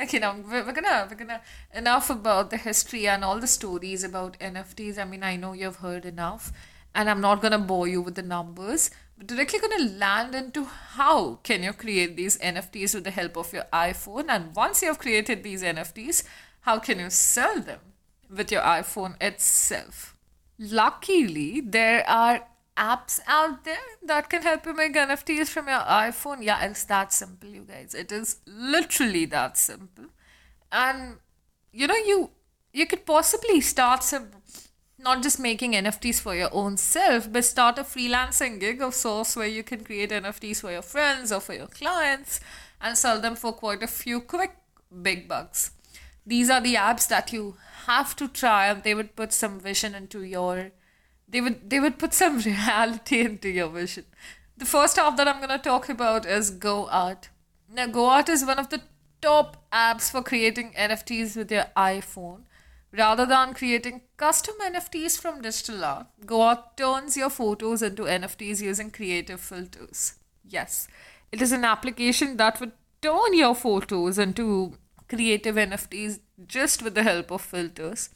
Okay, 0.00 0.20
now 0.20 0.36
we're, 0.36 0.64
we're 0.64 0.72
gonna 0.72 1.08
we're 1.10 1.16
gonna 1.16 1.40
enough 1.74 2.08
about 2.08 2.50
the 2.50 2.56
history 2.56 3.08
and 3.08 3.24
all 3.24 3.40
the 3.40 3.48
stories 3.48 4.04
about 4.04 4.38
NFTs. 4.38 4.96
I 4.96 5.04
mean, 5.04 5.24
I 5.24 5.34
know 5.34 5.52
you've 5.52 5.76
heard 5.76 6.06
enough, 6.06 6.52
and 6.94 7.10
I'm 7.10 7.20
not 7.20 7.42
gonna 7.42 7.58
bore 7.58 7.88
you 7.88 8.00
with 8.00 8.14
the 8.14 8.22
numbers. 8.22 8.90
Directly 9.24 9.58
gonna 9.58 9.90
land 9.90 10.34
into 10.34 10.64
how 10.64 11.36
can 11.42 11.62
you 11.62 11.72
create 11.72 12.16
these 12.16 12.38
NFTs 12.38 12.94
with 12.94 13.04
the 13.04 13.10
help 13.10 13.36
of 13.36 13.52
your 13.52 13.64
iPhone, 13.72 14.26
and 14.28 14.54
once 14.54 14.80
you 14.80 14.88
have 14.88 14.98
created 14.98 15.42
these 15.42 15.62
NFTs, 15.62 16.22
how 16.60 16.78
can 16.78 17.00
you 17.00 17.10
sell 17.10 17.60
them 17.60 17.80
with 18.30 18.52
your 18.52 18.62
iPhone 18.62 19.20
itself? 19.20 20.16
Luckily, 20.58 21.60
there 21.60 22.08
are 22.08 22.46
apps 22.76 23.18
out 23.26 23.64
there 23.64 23.88
that 24.04 24.30
can 24.30 24.42
help 24.42 24.64
you 24.64 24.72
make 24.72 24.94
NFTs 24.94 25.48
from 25.48 25.66
your 25.66 25.80
iPhone. 25.80 26.42
Yeah, 26.42 26.64
it's 26.64 26.84
that 26.84 27.12
simple, 27.12 27.48
you 27.48 27.62
guys. 27.62 27.94
It 27.94 28.12
is 28.12 28.36
literally 28.46 29.24
that 29.26 29.56
simple. 29.58 30.06
And 30.70 31.16
you 31.72 31.86
know, 31.86 31.96
you 31.96 32.30
you 32.72 32.86
could 32.86 33.04
possibly 33.04 33.60
start 33.60 34.04
some 34.04 34.30
not 34.98 35.22
just 35.22 35.38
making 35.38 35.72
NFTs 35.72 36.20
for 36.20 36.34
your 36.34 36.50
own 36.52 36.76
self, 36.76 37.32
but 37.32 37.44
start 37.44 37.78
a 37.78 37.84
freelancing 37.84 38.58
gig 38.58 38.82
of 38.82 38.94
sorts 38.94 39.36
where 39.36 39.46
you 39.46 39.62
can 39.62 39.84
create 39.84 40.10
NFTs 40.10 40.60
for 40.60 40.72
your 40.72 40.82
friends 40.82 41.30
or 41.30 41.40
for 41.40 41.54
your 41.54 41.68
clients 41.68 42.40
and 42.80 42.96
sell 42.96 43.20
them 43.20 43.36
for 43.36 43.52
quite 43.52 43.82
a 43.82 43.86
few 43.86 44.20
quick 44.20 44.56
big 45.02 45.28
bucks. 45.28 45.70
These 46.26 46.50
are 46.50 46.60
the 46.60 46.74
apps 46.74 47.08
that 47.08 47.32
you 47.32 47.56
have 47.86 48.16
to 48.16 48.28
try 48.28 48.66
and 48.66 48.82
they 48.82 48.94
would 48.94 49.16
put 49.16 49.32
some 49.32 49.58
vision 49.60 49.94
into 49.94 50.22
your 50.22 50.72
they 51.30 51.40
would 51.40 51.70
they 51.70 51.80
would 51.80 51.98
put 51.98 52.14
some 52.14 52.38
reality 52.50 53.20
into 53.20 53.48
your 53.48 53.68
vision. 53.68 54.04
The 54.56 54.64
first 54.64 54.98
app 54.98 55.16
that 55.16 55.28
I'm 55.28 55.40
gonna 55.40 55.58
talk 55.58 55.88
about 55.88 56.26
is 56.26 56.50
GoArt. 56.50 57.28
Now 57.72 57.86
GoArt 57.86 58.28
is 58.28 58.44
one 58.44 58.58
of 58.58 58.70
the 58.70 58.82
top 59.20 59.64
apps 59.72 60.10
for 60.10 60.22
creating 60.22 60.72
NFTs 60.72 61.36
with 61.36 61.50
your 61.50 61.66
iPhone. 61.76 62.42
Rather 62.92 63.26
than 63.26 63.52
creating 63.52 64.00
custom 64.16 64.54
NFTs 64.62 65.18
from 65.20 65.42
digital 65.42 65.84
art, 65.84 66.06
GoArt 66.24 66.76
turns 66.76 67.16
your 67.16 67.28
photos 67.28 67.82
into 67.82 68.04
NFTs 68.04 68.62
using 68.62 68.90
creative 68.90 69.40
filters. 69.40 70.14
Yes, 70.48 70.88
it 71.30 71.42
is 71.42 71.52
an 71.52 71.64
application 71.64 72.38
that 72.38 72.58
would 72.60 72.72
turn 73.02 73.34
your 73.34 73.54
photos 73.54 74.18
into 74.18 74.74
creative 75.08 75.56
NFTs 75.56 76.20
just 76.46 76.82
with 76.82 76.94
the 76.94 77.02
help 77.02 77.30
of 77.30 77.42
filters. 77.42 78.08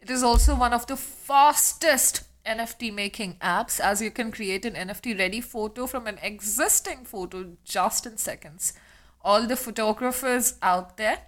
It 0.00 0.10
is 0.10 0.22
also 0.22 0.54
one 0.54 0.72
of 0.72 0.86
the 0.86 0.96
fastest 0.96 2.24
NFT 2.46 2.92
making 2.92 3.36
apps 3.40 3.80
as 3.80 4.02
you 4.02 4.10
can 4.10 4.30
create 4.30 4.64
an 4.64 4.74
NFT 4.74 5.18
ready 5.18 5.40
photo 5.40 5.86
from 5.86 6.06
an 6.06 6.18
existing 6.22 7.04
photo 7.04 7.56
just 7.64 8.06
in 8.06 8.16
seconds. 8.16 8.74
All 9.22 9.46
the 9.46 9.56
photographers 9.56 10.54
out 10.60 10.98
there, 10.98 11.18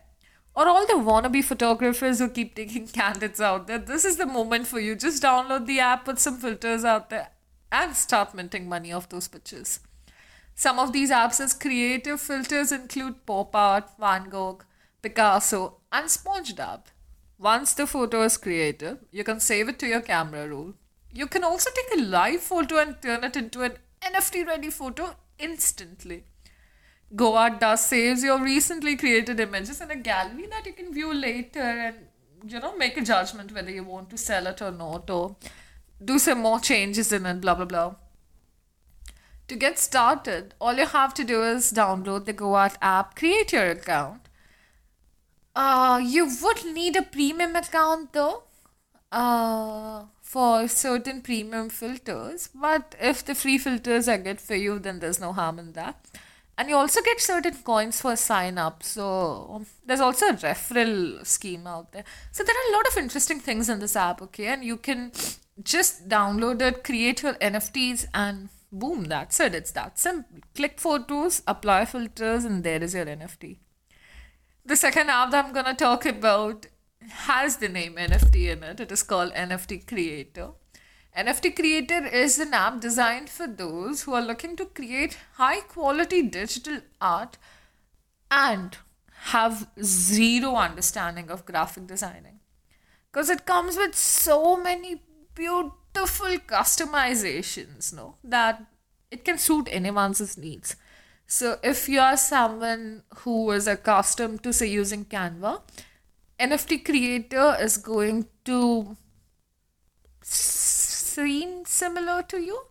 or 0.57 0.67
all 0.69 0.87
the 0.87 0.95
wannabe 0.95 1.45
photographers 1.45 2.19
who 2.19 2.29
keep 2.29 2.55
taking 2.55 2.87
candidates 3.01 3.41
out 3.41 3.67
there, 3.67 3.79
this 3.79 4.05
is 4.05 4.17
the 4.17 4.27
moment 4.27 4.67
for 4.67 4.81
you. 4.81 4.97
Just 4.97 5.23
download 5.23 5.67
the 5.67 5.81
app, 5.81 6.05
put 6.07 6.19
some 6.19 6.39
filters 6.39 6.85
out 6.85 7.11
there, 7.11 7.29
and 7.71 7.95
start 7.95 8.35
minting 8.35 8.69
money 8.69 8.93
off 8.93 9.09
those 9.09 9.29
pictures. 9.29 9.81
Some 10.55 10.79
of 10.79 10.93
these 10.93 11.11
apps 11.11 11.39
as 11.39 11.53
creative 11.53 12.21
filters 12.21 12.73
include 12.73 13.27
pop 13.27 13.55
art, 13.55 13.91
Van 14.01 14.31
Gogh, 14.31 14.63
Picasso, 15.03 15.77
and 15.93 16.07
SpongeDub. 16.07 16.85
Once 17.39 17.75
the 17.75 17.87
photo 17.87 18.23
is 18.23 18.39
created, 18.39 18.99
you 19.13 19.23
can 19.23 19.39
save 19.39 19.69
it 19.69 19.79
to 19.79 19.87
your 19.87 20.01
camera 20.01 20.49
roll 20.49 20.73
you 21.17 21.27
can 21.27 21.45
also 21.45 21.71
take 21.75 21.99
a 21.99 22.03
live 22.03 22.43
photo 22.43 22.79
and 22.79 23.01
turn 23.01 23.25
it 23.25 23.37
into 23.37 23.63
an 23.63 23.73
NFT 24.03 24.47
ready 24.47 24.71
photo 24.71 25.17
instantly. 25.39 26.25
GoArt 27.15 27.61
does 27.61 27.85
saves 27.85 28.25
your 28.25 28.43
recently 28.43 28.97
created 28.97 29.39
images 29.39 29.81
in 29.81 29.91
a 29.91 29.97
gallery 29.97 30.47
that 30.49 30.67
you 30.67 30.73
can 30.73 30.93
view 30.93 31.15
later 31.15 31.61
and 31.61 31.97
you 32.49 32.59
know 32.59 32.77
make 32.77 32.97
a 32.97 33.03
judgment 33.03 33.53
whether 33.53 33.71
you 33.71 33.85
want 33.85 34.11
to 34.11 34.19
sell 34.19 34.47
it 34.47 34.61
or 34.61 34.73
not 34.73 35.09
or 35.09 35.37
do 36.05 36.19
some 36.19 36.41
more 36.41 36.61
changes 36.61 37.13
in 37.13 37.25
it, 37.27 37.41
blah 37.41 37.55
blah 37.55 37.65
blah. 37.65 37.95
To 39.49 39.55
get 39.55 39.79
started, 39.79 40.55
all 40.61 40.75
you 40.75 40.87
have 40.87 41.15
to 41.15 41.25
do 41.25 41.43
is 41.43 41.73
download 41.73 42.25
the 42.25 42.35
GoArt 42.35 42.77
app, 42.83 43.15
create 43.15 43.53
your 43.53 43.71
account. 43.71 44.23
Uh, 45.55 46.01
you 46.05 46.29
would 46.43 46.65
need 46.65 46.97
a 46.97 47.03
premium 47.03 47.55
account 47.55 48.13
though. 48.13 48.43
Uh, 49.13 50.07
for 50.21 50.67
certain 50.67 51.23
premium 51.23 51.69
filters. 51.69 52.49
But 52.53 52.97
if 53.01 53.25
the 53.25 53.35
free 53.35 53.59
filters 53.59 54.09
are 54.09 54.19
good 54.19 54.41
for 54.41 54.57
you, 54.57 54.79
then 54.81 54.99
there's 54.99 55.21
no 55.21 55.33
harm 55.33 55.61
in 55.61 55.73
that. 55.73 56.05
And 56.59 56.71
you 56.71 56.77
also 56.77 57.03
get 57.03 57.21
certain 57.21 57.55
coins 57.55 58.01
for 58.01 58.17
sign 58.17 58.57
up. 58.57 58.83
So 58.83 59.51
um, 59.55 59.67
there's 59.85 60.01
also 60.01 60.29
a 60.29 60.33
referral 60.33 61.27
scheme 61.27 61.67
out 61.67 61.93
there. 61.93 62.05
So 62.33 62.45
there 62.45 62.55
are 62.55 62.71
a 62.71 62.77
lot 62.77 62.89
of 62.89 62.97
interesting 62.97 63.41
things 63.41 63.69
in 63.69 63.79
this 63.79 63.95
app, 63.95 64.23
okay? 64.23 64.47
And 64.47 64.65
you 64.65 64.79
can 64.79 65.13
just 65.63 66.09
download 66.09 66.63
it, 66.63 66.83
create 66.83 67.23
your 67.23 67.35
NFTs, 67.35 68.07
and 68.15 68.49
boom, 68.73 69.05
that's 69.05 69.39
it. 69.39 69.55
It's 69.55 69.73
that 69.73 69.99
simple. 69.99 70.39
Click 70.55 70.81
photos, 70.81 71.43
apply 71.47 71.85
filters, 71.85 72.45
and 72.45 72.65
there 72.65 72.83
is 72.83 72.95
your 72.95 73.05
NFT. 73.05 73.59
The 74.65 74.77
second 74.77 75.11
app 75.11 75.31
that 75.33 75.45
I'm 75.45 75.53
going 75.53 75.67
to 75.67 75.75
talk 75.75 76.07
about 76.07 76.67
has 77.09 77.59
the 77.59 77.69
name 77.69 77.97
NFT 77.97 78.51
in 78.51 78.63
it. 78.63 78.81
It 78.81 78.91
is 78.91 79.03
called 79.03 79.33
NFT 79.35 79.87
Creator. 79.87 80.51
NFT 81.17 81.57
Creator 81.57 82.07
is 82.09 82.39
an 82.39 82.53
app 82.53 82.79
designed 82.79 83.31
for 83.31 83.47
those 83.47 84.03
who 84.03 84.13
are 84.13 84.21
looking 84.21 84.55
to 84.57 84.67
create 84.67 85.17
high 85.37 85.61
quality 85.61 86.21
digital 86.21 86.81
art 87.01 87.39
and 88.31 88.77
have 89.33 89.67
zero 89.83 90.57
understanding 90.57 91.31
of 91.31 91.47
graphic 91.47 91.87
designing. 91.87 92.41
Because 93.11 93.31
it 93.31 93.47
comes 93.47 93.79
with 93.79 93.95
so 93.95 94.59
many 94.59 95.01
beautiful 95.35 96.37
customizations, 96.47 97.95
no? 97.95 98.17
That 98.23 98.67
it 99.11 99.25
can 99.25 99.39
suit 99.39 99.69
anyone's 99.71 100.37
needs. 100.37 100.77
So 101.27 101.59
if 101.63 101.89
you 101.89 101.99
are 101.99 102.19
someone 102.19 103.05
who 103.21 103.51
is 103.53 103.67
accustomed 103.67 104.43
to 104.43 104.53
say 104.53 104.67
using 104.67 105.07
Canva, 105.07 105.63
NFT 106.39 106.85
creator 106.85 107.57
is 107.59 107.79
going 107.79 108.27
to 108.45 108.99
seem 111.17 111.65
similar 111.65 112.23
to 112.23 112.41
you 112.49 112.63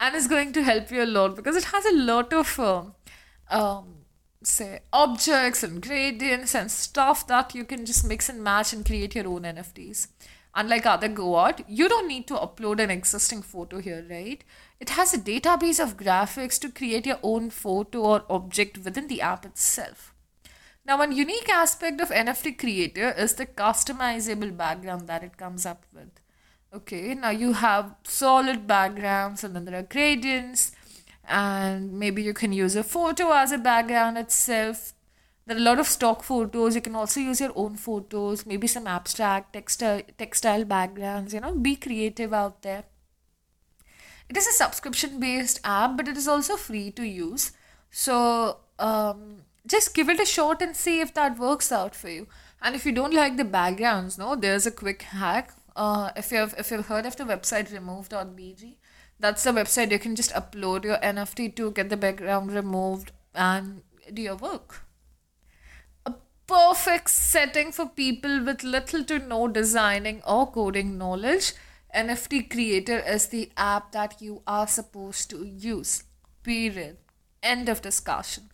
and 0.00 0.14
is 0.14 0.28
going 0.28 0.52
to 0.52 0.62
help 0.62 0.90
you 0.90 1.02
a 1.02 1.10
lot 1.16 1.36
because 1.36 1.56
it 1.56 1.72
has 1.72 1.84
a 1.86 1.96
lot 1.96 2.32
of 2.32 2.58
um, 2.58 2.94
um, 3.50 4.02
say 4.42 4.80
objects 4.92 5.62
and 5.62 5.82
gradients 5.82 6.54
and 6.54 6.70
stuff 6.70 7.26
that 7.26 7.54
you 7.54 7.64
can 7.64 7.86
just 7.86 8.06
mix 8.06 8.28
and 8.28 8.42
match 8.42 8.72
and 8.72 8.84
create 8.84 9.14
your 9.14 9.28
own 9.28 9.42
NFTs. 9.42 10.08
Unlike 10.54 10.86
other 10.86 11.08
GoArt, 11.08 11.64
you 11.66 11.88
don't 11.88 12.08
need 12.08 12.26
to 12.28 12.34
upload 12.34 12.78
an 12.78 12.90
existing 12.90 13.40
photo 13.40 13.78
here, 13.80 14.04
right? 14.10 14.44
It 14.80 14.90
has 14.90 15.14
a 15.14 15.18
database 15.18 15.82
of 15.82 15.96
graphics 15.96 16.60
to 16.60 16.70
create 16.70 17.06
your 17.06 17.18
own 17.22 17.48
photo 17.48 18.00
or 18.00 18.24
object 18.28 18.78
within 18.78 19.08
the 19.08 19.22
app 19.22 19.46
itself. 19.46 20.12
Now, 20.84 20.98
one 20.98 21.12
unique 21.12 21.48
aspect 21.48 22.00
of 22.00 22.10
NFT 22.10 22.58
Creator 22.58 23.12
is 23.12 23.34
the 23.34 23.46
customizable 23.46 24.54
background 24.56 25.06
that 25.06 25.22
it 25.22 25.36
comes 25.38 25.64
up 25.64 25.86
with. 25.94 26.21
Okay, 26.74 27.14
now 27.14 27.28
you 27.28 27.52
have 27.52 27.94
solid 28.02 28.66
backgrounds 28.66 29.44
and 29.44 29.54
then 29.54 29.66
there 29.66 29.78
are 29.78 29.82
gradients, 29.82 30.72
and 31.28 31.92
maybe 31.92 32.22
you 32.22 32.32
can 32.32 32.50
use 32.50 32.74
a 32.76 32.82
photo 32.82 33.30
as 33.32 33.52
a 33.52 33.58
background 33.58 34.16
itself. 34.16 34.94
There 35.44 35.56
are 35.56 35.60
a 35.60 35.62
lot 35.62 35.78
of 35.78 35.86
stock 35.86 36.22
photos. 36.22 36.74
You 36.74 36.80
can 36.80 36.96
also 36.96 37.20
use 37.20 37.40
your 37.40 37.52
own 37.56 37.76
photos, 37.76 38.46
maybe 38.46 38.66
some 38.66 38.86
abstract 38.86 39.52
textile 39.52 40.00
textile 40.16 40.64
backgrounds. 40.64 41.34
You 41.34 41.40
know, 41.40 41.54
be 41.54 41.76
creative 41.76 42.32
out 42.32 42.62
there. 42.62 42.84
It 44.30 44.36
is 44.38 44.46
a 44.46 44.52
subscription 44.52 45.20
based 45.20 45.60
app, 45.64 45.98
but 45.98 46.08
it 46.08 46.16
is 46.16 46.26
also 46.26 46.56
free 46.56 46.90
to 46.92 47.02
use. 47.02 47.52
So 47.90 48.60
um, 48.78 49.42
just 49.66 49.94
give 49.94 50.08
it 50.08 50.20
a 50.20 50.24
shot 50.24 50.62
and 50.62 50.74
see 50.74 51.00
if 51.00 51.12
that 51.14 51.38
works 51.38 51.70
out 51.70 51.94
for 51.94 52.08
you. 52.08 52.28
And 52.62 52.74
if 52.74 52.86
you 52.86 52.92
don't 52.92 53.12
like 53.12 53.36
the 53.36 53.44
backgrounds, 53.44 54.16
no, 54.16 54.36
there's 54.36 54.64
a 54.64 54.70
quick 54.70 55.02
hack. 55.02 55.52
Uh, 55.74 56.10
if 56.16 56.30
you've 56.32 56.54
if 56.58 56.70
you've 56.70 56.86
heard 56.86 57.06
of 57.06 57.16
the 57.16 57.24
website 57.24 57.72
remove.bg, 57.72 58.76
that's 59.18 59.44
the 59.44 59.52
website 59.52 59.90
you 59.90 59.98
can 59.98 60.16
just 60.16 60.32
upload 60.32 60.84
your 60.84 60.98
NFT 60.98 61.54
to 61.56 61.70
get 61.70 61.88
the 61.88 61.96
background 61.96 62.52
removed 62.52 63.12
and 63.34 63.82
do 64.12 64.22
your 64.22 64.36
work. 64.36 64.84
A 66.04 66.14
perfect 66.46 67.10
setting 67.10 67.72
for 67.72 67.86
people 67.86 68.44
with 68.44 68.62
little 68.62 69.04
to 69.04 69.18
no 69.18 69.48
designing 69.48 70.22
or 70.26 70.50
coding 70.50 70.98
knowledge. 70.98 71.52
NFT 71.94 72.50
Creator 72.50 72.98
is 73.00 73.26
the 73.28 73.50
app 73.56 73.92
that 73.92 74.20
you 74.20 74.42
are 74.46 74.66
supposed 74.66 75.28
to 75.30 75.44
use. 75.44 76.04
Period. 76.42 76.96
End 77.42 77.68
of 77.68 77.82
discussion. 77.82 78.50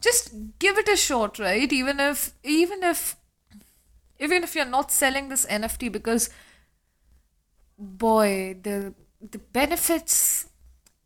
Just 0.00 0.32
give 0.58 0.78
it 0.78 0.88
a 0.88 0.96
shot, 0.96 1.38
right? 1.38 1.72
Even 1.72 2.00
if 2.00 2.32
even 2.42 2.82
if 2.82 3.16
even 4.18 4.44
if 4.44 4.54
you're 4.54 4.64
not 4.64 4.90
selling 4.90 5.28
this 5.28 5.46
NFT 5.46 5.90
because 5.90 6.30
boy, 7.80 8.56
the 8.62 8.94
the 9.20 9.38
benefits 9.38 10.48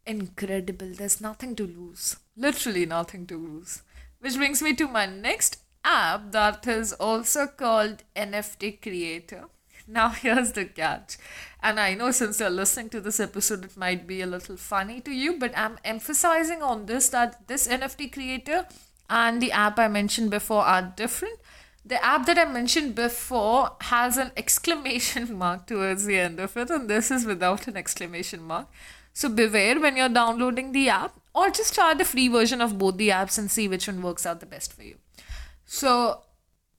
incredible. 0.07 0.93
There's 0.95 1.21
nothing 1.21 1.57
to 1.57 1.67
lose. 1.67 2.17
Literally 2.37 2.87
nothing 2.87 3.27
to 3.29 3.37
lose. 3.37 3.83
Which 4.21 4.37
brings 4.37 4.63
me 4.63 4.75
to 4.75 4.89
my 4.89 5.07
next 5.07 5.59
app 5.85 6.33
that 6.33 6.67
is 6.67 6.93
also 6.95 7.47
called 7.47 8.05
NFT 8.17 8.81
Creator. 8.81 9.45
Now 9.87 10.09
here's 10.23 10.53
the 10.53 10.65
catch. 10.65 11.19
And 11.63 11.79
I 11.81 11.95
know 11.95 12.11
since 12.11 12.41
you're 12.41 12.51
listening 12.51 12.91
to 12.91 13.01
this 13.01 13.21
episode 13.21 13.65
it 13.65 13.77
might 13.77 14.07
be 14.07 14.21
a 14.23 14.27
little 14.27 14.57
funny 14.57 15.01
to 15.03 15.11
you, 15.11 15.39
but 15.39 15.57
I'm 15.57 15.79
emphasizing 15.85 16.63
on 16.63 16.87
this 16.87 17.09
that 17.11 17.47
this 17.49 17.69
NFT 17.69 18.13
creator 18.13 18.67
and 19.11 19.41
the 19.41 19.53
app 19.53 19.79
I 19.79 19.89
mentioned 19.89 20.31
before 20.31 20.63
are 20.63 20.93
different 20.97 21.39
the 21.85 22.03
app 22.03 22.27
that 22.27 22.39
I 22.39 22.45
mentioned 22.47 22.95
before 22.95 23.73
has 23.83 24.17
an 24.17 24.33
exclamation 24.37 25.37
mark 25.39 25.67
towards 25.67 26.05
the 26.05 26.19
end 26.19 26.41
of 26.41 26.57
it, 26.57 26.71
and 26.71 26.89
this 26.89 27.11
is 27.11 27.27
without 27.27 27.67
an 27.69 27.77
exclamation 27.77 28.43
mark. 28.43 28.69
So 29.13 29.29
beware 29.29 29.79
when 29.81 29.97
you're 29.97 30.09
downloading 30.09 30.73
the 30.73 30.89
app, 30.89 31.21
or 31.35 31.51
just 31.51 31.75
try 31.75 31.95
the 31.95 32.05
free 32.05 32.29
version 32.29 32.61
of 32.61 32.79
both 32.79 32.97
the 32.97 33.11
apps 33.11 33.39
and 33.39 33.51
see 33.51 33.69
which 33.69 33.87
one 33.87 34.03
works 34.03 34.25
out 34.25 34.41
the 34.41 34.47
best 34.47 34.73
for 34.73 34.83
you. 34.83 34.97
So, 35.67 36.23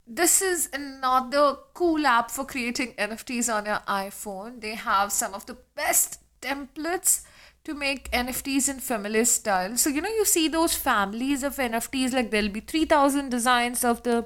this 0.07 0.41
is 0.41 0.69
another 0.71 1.55
cool 1.73 2.05
app 2.05 2.29
for 2.29 2.45
creating 2.45 2.93
NFTs 2.93 3.53
on 3.53 3.65
your 3.65 3.81
iPhone. 3.87 4.61
They 4.61 4.75
have 4.75 5.11
some 5.11 5.33
of 5.33 5.45
the 5.47 5.57
best 5.75 6.19
templates 6.41 7.23
to 7.63 7.73
make 7.73 8.11
NFTs 8.11 8.69
in 8.69 8.79
familiar 8.79 9.25
style. 9.25 9.75
So, 9.77 9.89
you 9.89 10.01
know, 10.01 10.09
you 10.09 10.25
see 10.25 10.47
those 10.47 10.75
families 10.75 11.41
of 11.41 11.55
NFTs, 11.55 12.13
like 12.13 12.29
there'll 12.29 12.49
be 12.49 12.59
3000 12.59 13.29
designs 13.29 13.83
of 13.83 14.03
the 14.03 14.25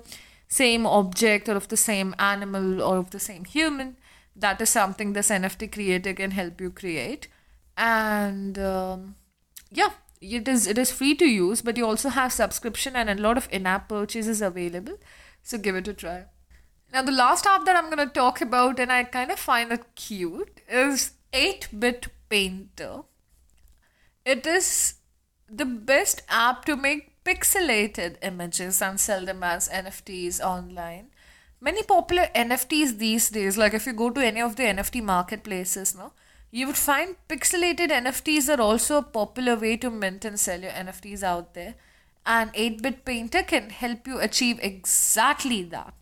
same 0.49 0.85
object 0.85 1.47
or 1.47 1.55
of 1.55 1.67
the 1.67 1.77
same 1.77 2.15
animal 2.17 2.81
or 2.81 2.97
of 2.97 3.11
the 3.11 3.19
same 3.19 3.45
human. 3.45 3.95
That 4.35 4.59
is 4.61 4.69
something 4.69 5.13
this 5.13 5.29
NFT 5.29 5.71
creator 5.71 6.13
can 6.13 6.31
help 6.31 6.59
you 6.59 6.71
create. 6.71 7.27
And 7.77 8.57
um, 8.57 9.15
yeah, 9.71 9.91
it 10.21 10.47
is 10.47 10.67
it 10.67 10.77
is 10.77 10.91
free 10.91 11.15
to 11.15 11.25
use, 11.25 11.61
but 11.61 11.77
you 11.77 11.85
also 11.85 12.09
have 12.09 12.33
subscription 12.33 12.95
and 12.95 13.09
a 13.09 13.15
lot 13.15 13.37
of 13.37 13.47
in-app 13.51 13.87
purchases 13.87 14.41
available. 14.41 14.97
So 15.43 15.57
give 15.57 15.75
it 15.75 15.87
a 15.87 15.93
try. 15.93 16.25
Now 16.91 17.03
the 17.03 17.11
last 17.11 17.45
app 17.45 17.65
that 17.65 17.75
I'm 17.75 17.89
gonna 17.89 18.07
talk 18.07 18.41
about, 18.41 18.79
and 18.79 18.91
I 18.91 19.03
kind 19.03 19.31
of 19.31 19.39
find 19.39 19.71
it 19.71 19.83
cute, 19.95 20.61
is 20.67 21.11
8-bit 21.33 22.07
Painter. 22.29 23.01
It 24.25 24.45
is 24.45 24.95
the 25.49 25.65
best 25.65 26.21
app 26.29 26.65
to 26.65 26.75
make 26.75 27.08
pixelated 27.25 28.15
images 28.21 28.81
and 28.81 28.99
sell 28.99 29.25
them 29.25 29.43
as 29.43 29.69
NFTs 29.69 30.39
online. 30.39 31.07
Many 31.61 31.83
popular 31.83 32.27
NFTs 32.35 32.97
these 32.97 33.29
days, 33.29 33.57
like 33.57 33.73
if 33.73 33.85
you 33.85 33.93
go 33.93 34.09
to 34.09 34.25
any 34.25 34.41
of 34.41 34.55
the 34.55 34.63
NFT 34.63 35.03
marketplaces, 35.03 35.95
no, 35.95 36.13
you 36.51 36.67
would 36.67 36.77
find 36.77 37.15
pixelated 37.27 37.89
NFTs 37.89 38.49
are 38.49 38.61
also 38.61 38.97
a 38.97 39.03
popular 39.03 39.55
way 39.55 39.75
to 39.77 39.89
mint 39.89 40.25
and 40.25 40.39
sell 40.39 40.61
your 40.61 40.71
NFTs 40.71 41.21
out 41.21 41.53
there. 41.53 41.75
And 42.25 42.51
8 42.53 42.81
bit 42.81 43.05
painter 43.05 43.43
can 43.43 43.69
help 43.69 44.07
you 44.07 44.19
achieve 44.19 44.59
exactly 44.61 45.63
that. 45.63 45.93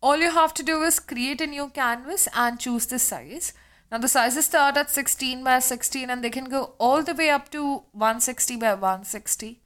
All 0.00 0.16
you 0.16 0.30
have 0.30 0.54
to 0.54 0.62
do 0.62 0.82
is 0.82 1.00
create 1.00 1.40
a 1.40 1.46
new 1.46 1.68
canvas 1.68 2.28
and 2.34 2.58
choose 2.58 2.86
the 2.86 2.98
size. 2.98 3.52
Now 3.90 3.98
the 3.98 4.08
sizes 4.08 4.46
start 4.46 4.76
at 4.76 4.90
16 4.90 5.42
by 5.44 5.58
16 5.58 6.10
and 6.10 6.22
they 6.22 6.30
can 6.30 6.44
go 6.44 6.74
all 6.78 7.02
the 7.02 7.14
way 7.14 7.30
up 7.30 7.50
to 7.50 7.82
160 7.92 8.56
by 8.56 8.74
160 8.74 9.60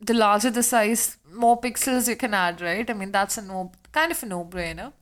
the 0.00 0.14
larger 0.14 0.50
the 0.50 0.62
size, 0.62 1.18
more 1.32 1.60
pixels 1.60 2.08
you 2.08 2.16
can 2.16 2.34
add, 2.34 2.60
right? 2.60 2.88
I 2.88 2.94
mean, 2.94 3.12
that's 3.12 3.38
a 3.38 3.42
no 3.42 3.72
kind 3.92 4.10
of 4.12 4.22
a 4.22 4.26
no 4.26 4.44
brainer. 4.44 4.92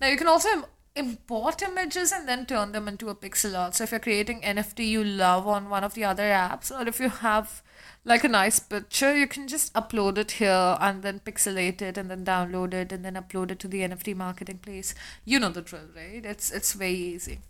Now, 0.00 0.08
you 0.08 0.16
can 0.16 0.28
also 0.28 0.68
import 0.96 1.62
images 1.62 2.10
and 2.10 2.28
then 2.28 2.44
turn 2.44 2.72
them 2.72 2.88
into 2.88 3.08
a 3.08 3.14
pixel 3.14 3.56
art. 3.56 3.74
So, 3.74 3.84
if 3.84 3.92
you're 3.92 4.00
creating 4.00 4.40
NFT 4.40 4.88
you 4.88 5.04
love 5.04 5.46
on 5.46 5.70
one 5.70 5.84
of 5.84 5.94
the 5.94 6.04
other 6.04 6.24
apps, 6.24 6.70
or 6.70 6.88
if 6.88 6.98
you 6.98 7.08
have 7.08 7.62
like 8.04 8.24
a 8.24 8.28
nice 8.28 8.58
picture, 8.58 9.16
you 9.16 9.26
can 9.26 9.46
just 9.46 9.72
upload 9.74 10.18
it 10.18 10.32
here 10.32 10.76
and 10.80 11.02
then 11.02 11.20
pixelate 11.20 11.82
it 11.82 11.96
and 11.96 12.10
then 12.10 12.24
download 12.24 12.74
it 12.74 12.90
and 12.90 13.04
then 13.04 13.14
upload 13.14 13.50
it 13.50 13.58
to 13.60 13.68
the 13.68 13.80
NFT 13.80 14.16
marketing 14.16 14.58
place. 14.58 14.94
You 15.24 15.38
know 15.38 15.50
the 15.50 15.62
drill, 15.62 15.88
right? 15.94 16.24
It's 16.24 16.50
it's 16.50 16.72
very 16.72 16.94
easy. 16.94 17.40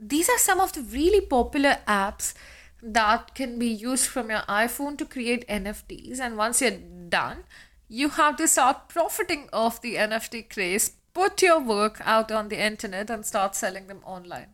These 0.00 0.28
are 0.28 0.38
some 0.38 0.60
of 0.60 0.72
the 0.72 0.82
really 0.82 1.20
popular 1.20 1.78
apps 1.86 2.34
that 2.82 3.34
can 3.34 3.58
be 3.58 3.68
used 3.68 4.06
from 4.06 4.30
your 4.30 4.42
iPhone 4.48 4.98
to 4.98 5.04
create 5.04 5.46
NFTs. 5.48 6.18
And 6.18 6.36
once 6.36 6.60
you're 6.60 6.78
done, 7.08 7.44
you 7.88 8.08
have 8.10 8.36
to 8.36 8.48
start 8.48 8.88
profiting 8.88 9.48
off 9.52 9.80
the 9.80 9.94
NFT 9.96 10.52
craze, 10.52 10.92
put 11.14 11.42
your 11.42 11.60
work 11.60 12.00
out 12.04 12.32
on 12.32 12.48
the 12.48 12.60
internet, 12.60 13.08
and 13.08 13.24
start 13.24 13.54
selling 13.54 13.86
them 13.86 14.00
online. 14.04 14.48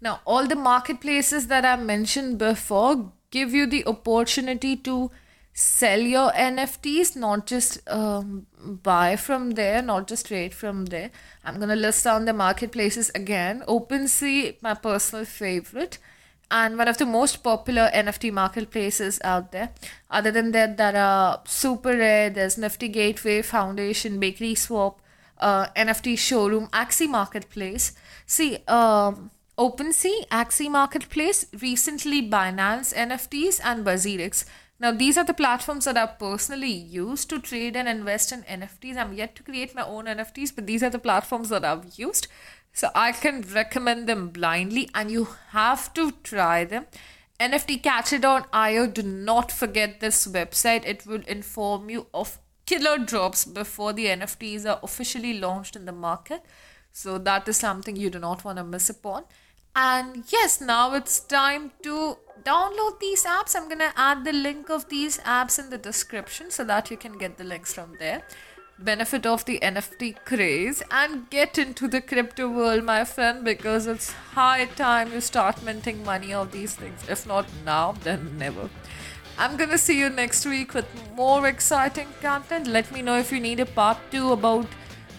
Now, 0.00 0.20
all 0.24 0.48
the 0.48 0.56
marketplaces 0.56 1.46
that 1.46 1.64
I 1.64 1.76
mentioned 1.76 2.38
before 2.38 3.12
give 3.30 3.54
you 3.54 3.66
the 3.66 3.86
opportunity 3.86 4.76
to 4.76 5.10
sell 5.54 6.00
your 6.00 6.32
NFTs, 6.32 7.14
not 7.14 7.46
just 7.46 7.78
um, 7.88 8.46
buy 8.58 9.16
from 9.16 9.52
there, 9.52 9.82
not 9.82 10.08
just 10.08 10.26
trade 10.26 10.54
from 10.54 10.86
there. 10.86 11.10
I'm 11.44 11.56
going 11.56 11.68
to 11.68 11.76
list 11.76 12.02
down 12.04 12.24
the 12.24 12.32
marketplaces 12.32 13.10
again. 13.14 13.62
OpenSea, 13.68 14.56
my 14.62 14.74
personal 14.74 15.24
favorite 15.24 15.98
and 16.52 16.76
one 16.76 16.86
of 16.86 16.98
the 16.98 17.06
most 17.06 17.42
popular 17.42 17.90
NFT 17.94 18.30
marketplaces 18.30 19.18
out 19.24 19.52
there. 19.52 19.70
Other 20.10 20.30
than 20.30 20.52
that, 20.52 20.76
there 20.76 20.94
are 20.94 21.40
Super 21.46 21.96
Rare, 21.96 22.28
there's 22.28 22.58
Nifty 22.58 22.88
Gateway, 22.88 23.40
Foundation, 23.40 24.20
Bakery 24.20 24.54
Swap, 24.54 25.00
uh, 25.38 25.68
NFT 25.74 26.18
Showroom, 26.18 26.68
Axie 26.68 27.08
Marketplace. 27.08 27.92
See, 28.26 28.58
um, 28.68 29.30
OpenSea, 29.58 30.28
Axie 30.28 30.70
Marketplace, 30.70 31.46
recently 31.58 32.28
Binance 32.28 32.94
NFTs, 32.94 33.58
and 33.64 33.86
WazirX. 33.86 34.44
Now, 34.78 34.90
these 34.90 35.16
are 35.16 35.24
the 35.24 35.32
platforms 35.32 35.84
that 35.84 35.96
I 35.96 36.06
personally 36.06 36.72
use 36.72 37.24
to 37.26 37.38
trade 37.38 37.76
and 37.76 37.88
invest 37.88 38.32
in 38.32 38.42
NFTs. 38.42 38.96
I'm 38.96 39.12
yet 39.12 39.36
to 39.36 39.42
create 39.42 39.74
my 39.74 39.86
own 39.86 40.06
NFTs, 40.06 40.54
but 40.54 40.66
these 40.66 40.82
are 40.82 40.90
the 40.90 40.98
platforms 40.98 41.50
that 41.50 41.64
I've 41.64 41.96
used. 41.96 42.26
So 42.72 42.88
I 42.94 43.12
can 43.12 43.42
recommend 43.54 44.08
them 44.08 44.28
blindly 44.28 44.88
and 44.94 45.10
you 45.10 45.28
have 45.50 45.92
to 45.94 46.12
try 46.22 46.64
them. 46.64 46.86
NFTcatcher.io, 47.38 48.86
do 48.86 49.02
not 49.02 49.52
forget 49.52 50.00
this 50.00 50.26
website. 50.26 50.86
It 50.86 51.06
will 51.06 51.22
inform 51.26 51.90
you 51.90 52.06
of 52.14 52.38
killer 52.66 52.98
drops 52.98 53.44
before 53.44 53.92
the 53.92 54.06
NFTs 54.06 54.64
are 54.64 54.80
officially 54.82 55.38
launched 55.38 55.76
in 55.76 55.84
the 55.84 55.92
market. 55.92 56.42
So 56.92 57.18
that 57.18 57.48
is 57.48 57.56
something 57.56 57.96
you 57.96 58.10
do 58.10 58.18
not 58.18 58.44
want 58.44 58.58
to 58.58 58.64
miss 58.64 58.88
upon. 58.88 59.24
And 59.74 60.24
yes, 60.28 60.60
now 60.60 60.94
it's 60.94 61.20
time 61.20 61.72
to 61.82 62.18
download 62.44 63.00
these 63.00 63.24
apps. 63.24 63.56
I'm 63.56 63.68
going 63.68 63.78
to 63.78 63.92
add 63.96 64.24
the 64.24 64.32
link 64.32 64.70
of 64.70 64.88
these 64.88 65.18
apps 65.18 65.58
in 65.58 65.70
the 65.70 65.78
description 65.78 66.50
so 66.50 66.64
that 66.64 66.90
you 66.90 66.96
can 66.96 67.18
get 67.18 67.38
the 67.38 67.44
links 67.44 67.74
from 67.74 67.96
there 67.98 68.22
benefit 68.84 69.26
of 69.26 69.44
the 69.44 69.58
NFT 69.60 70.16
craze 70.24 70.82
and 70.90 71.28
get 71.30 71.58
into 71.58 71.88
the 71.88 72.00
crypto 72.00 72.48
world, 72.48 72.84
my 72.84 73.04
friend, 73.04 73.44
because 73.44 73.86
it's 73.86 74.12
high 74.12 74.64
time 74.64 75.12
you 75.12 75.20
start 75.20 75.62
minting 75.62 76.04
money 76.04 76.32
of 76.32 76.52
these 76.52 76.74
things. 76.74 77.00
If 77.08 77.26
not 77.26 77.46
now, 77.64 77.92
then 78.02 78.36
never. 78.38 78.68
I'm 79.38 79.56
gonna 79.56 79.78
see 79.78 79.98
you 79.98 80.10
next 80.10 80.44
week 80.44 80.74
with 80.74 80.86
more 81.14 81.46
exciting 81.46 82.08
content. 82.20 82.66
Let 82.66 82.92
me 82.92 83.02
know 83.02 83.18
if 83.18 83.32
you 83.32 83.40
need 83.40 83.60
a 83.60 83.66
part 83.66 83.98
two 84.10 84.32
about 84.32 84.66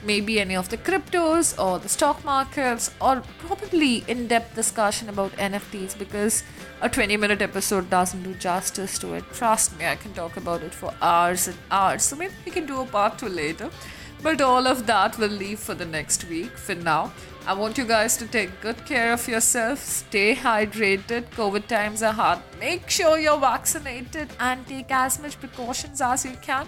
maybe 0.05 0.39
any 0.39 0.55
of 0.55 0.69
the 0.69 0.77
cryptos 0.77 1.57
or 1.63 1.79
the 1.79 1.89
stock 1.89 2.23
markets, 2.25 2.91
or 3.01 3.23
probably 3.39 4.03
in 4.07 4.27
depth 4.27 4.55
discussion 4.55 5.09
about 5.09 5.31
NFTs 5.33 5.97
because 5.97 6.43
a 6.81 6.89
20 6.89 7.17
minute 7.17 7.41
episode 7.41 7.89
doesn't 7.89 8.23
do 8.23 8.33
justice 8.35 8.97
to 8.99 9.13
it. 9.13 9.23
Trust 9.33 9.77
me, 9.77 9.85
I 9.85 9.95
can 9.95 10.13
talk 10.13 10.37
about 10.37 10.63
it 10.63 10.73
for 10.73 10.93
hours 11.01 11.47
and 11.47 11.57
hours. 11.71 12.03
So 12.03 12.15
maybe 12.15 12.33
we 12.45 12.51
can 12.51 12.65
do 12.65 12.81
a 12.81 12.85
part 12.85 13.17
two 13.17 13.29
later. 13.29 13.69
But 14.21 14.39
all 14.39 14.67
of 14.67 14.85
that 14.87 15.17
will 15.17 15.27
leave 15.27 15.59
for 15.59 15.73
the 15.73 15.85
next 15.85 16.29
week. 16.29 16.57
For 16.57 16.75
now, 16.75 17.11
I 17.45 17.53
want 17.53 17.77
you 17.77 17.83
guys 17.83 18.15
to 18.17 18.25
take 18.25 18.61
good 18.61 18.85
care 18.85 19.11
of 19.11 19.27
yourself, 19.27 19.79
stay 19.79 20.33
hydrated. 20.33 21.29
COVID 21.31 21.67
times 21.67 22.01
are 22.01 22.13
hard. 22.13 22.39
Make 22.57 22.89
sure 22.89 23.19
you're 23.19 23.37
vaccinated 23.37 24.29
and 24.39 24.65
take 24.65 24.91
as 24.91 25.19
much 25.19 25.37
precautions 25.37 25.99
as 25.99 26.23
you 26.23 26.37
can. 26.41 26.67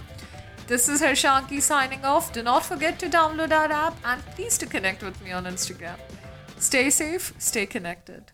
This 0.66 0.88
is 0.88 1.00
Harshanki 1.00 1.62
signing 1.62 2.04
off. 2.04 2.32
Do 2.32 2.42
not 2.42 2.64
forget 2.64 2.98
to 2.98 3.08
download 3.08 3.52
our 3.52 3.70
app 3.70 3.94
and 4.04 4.20
please 4.34 4.58
to 4.58 4.66
connect 4.66 5.00
with 5.00 5.22
me 5.22 5.30
on 5.30 5.44
Instagram. 5.44 5.96
Stay 6.58 6.90
safe, 6.90 7.32
stay 7.38 7.66
connected. 7.66 8.32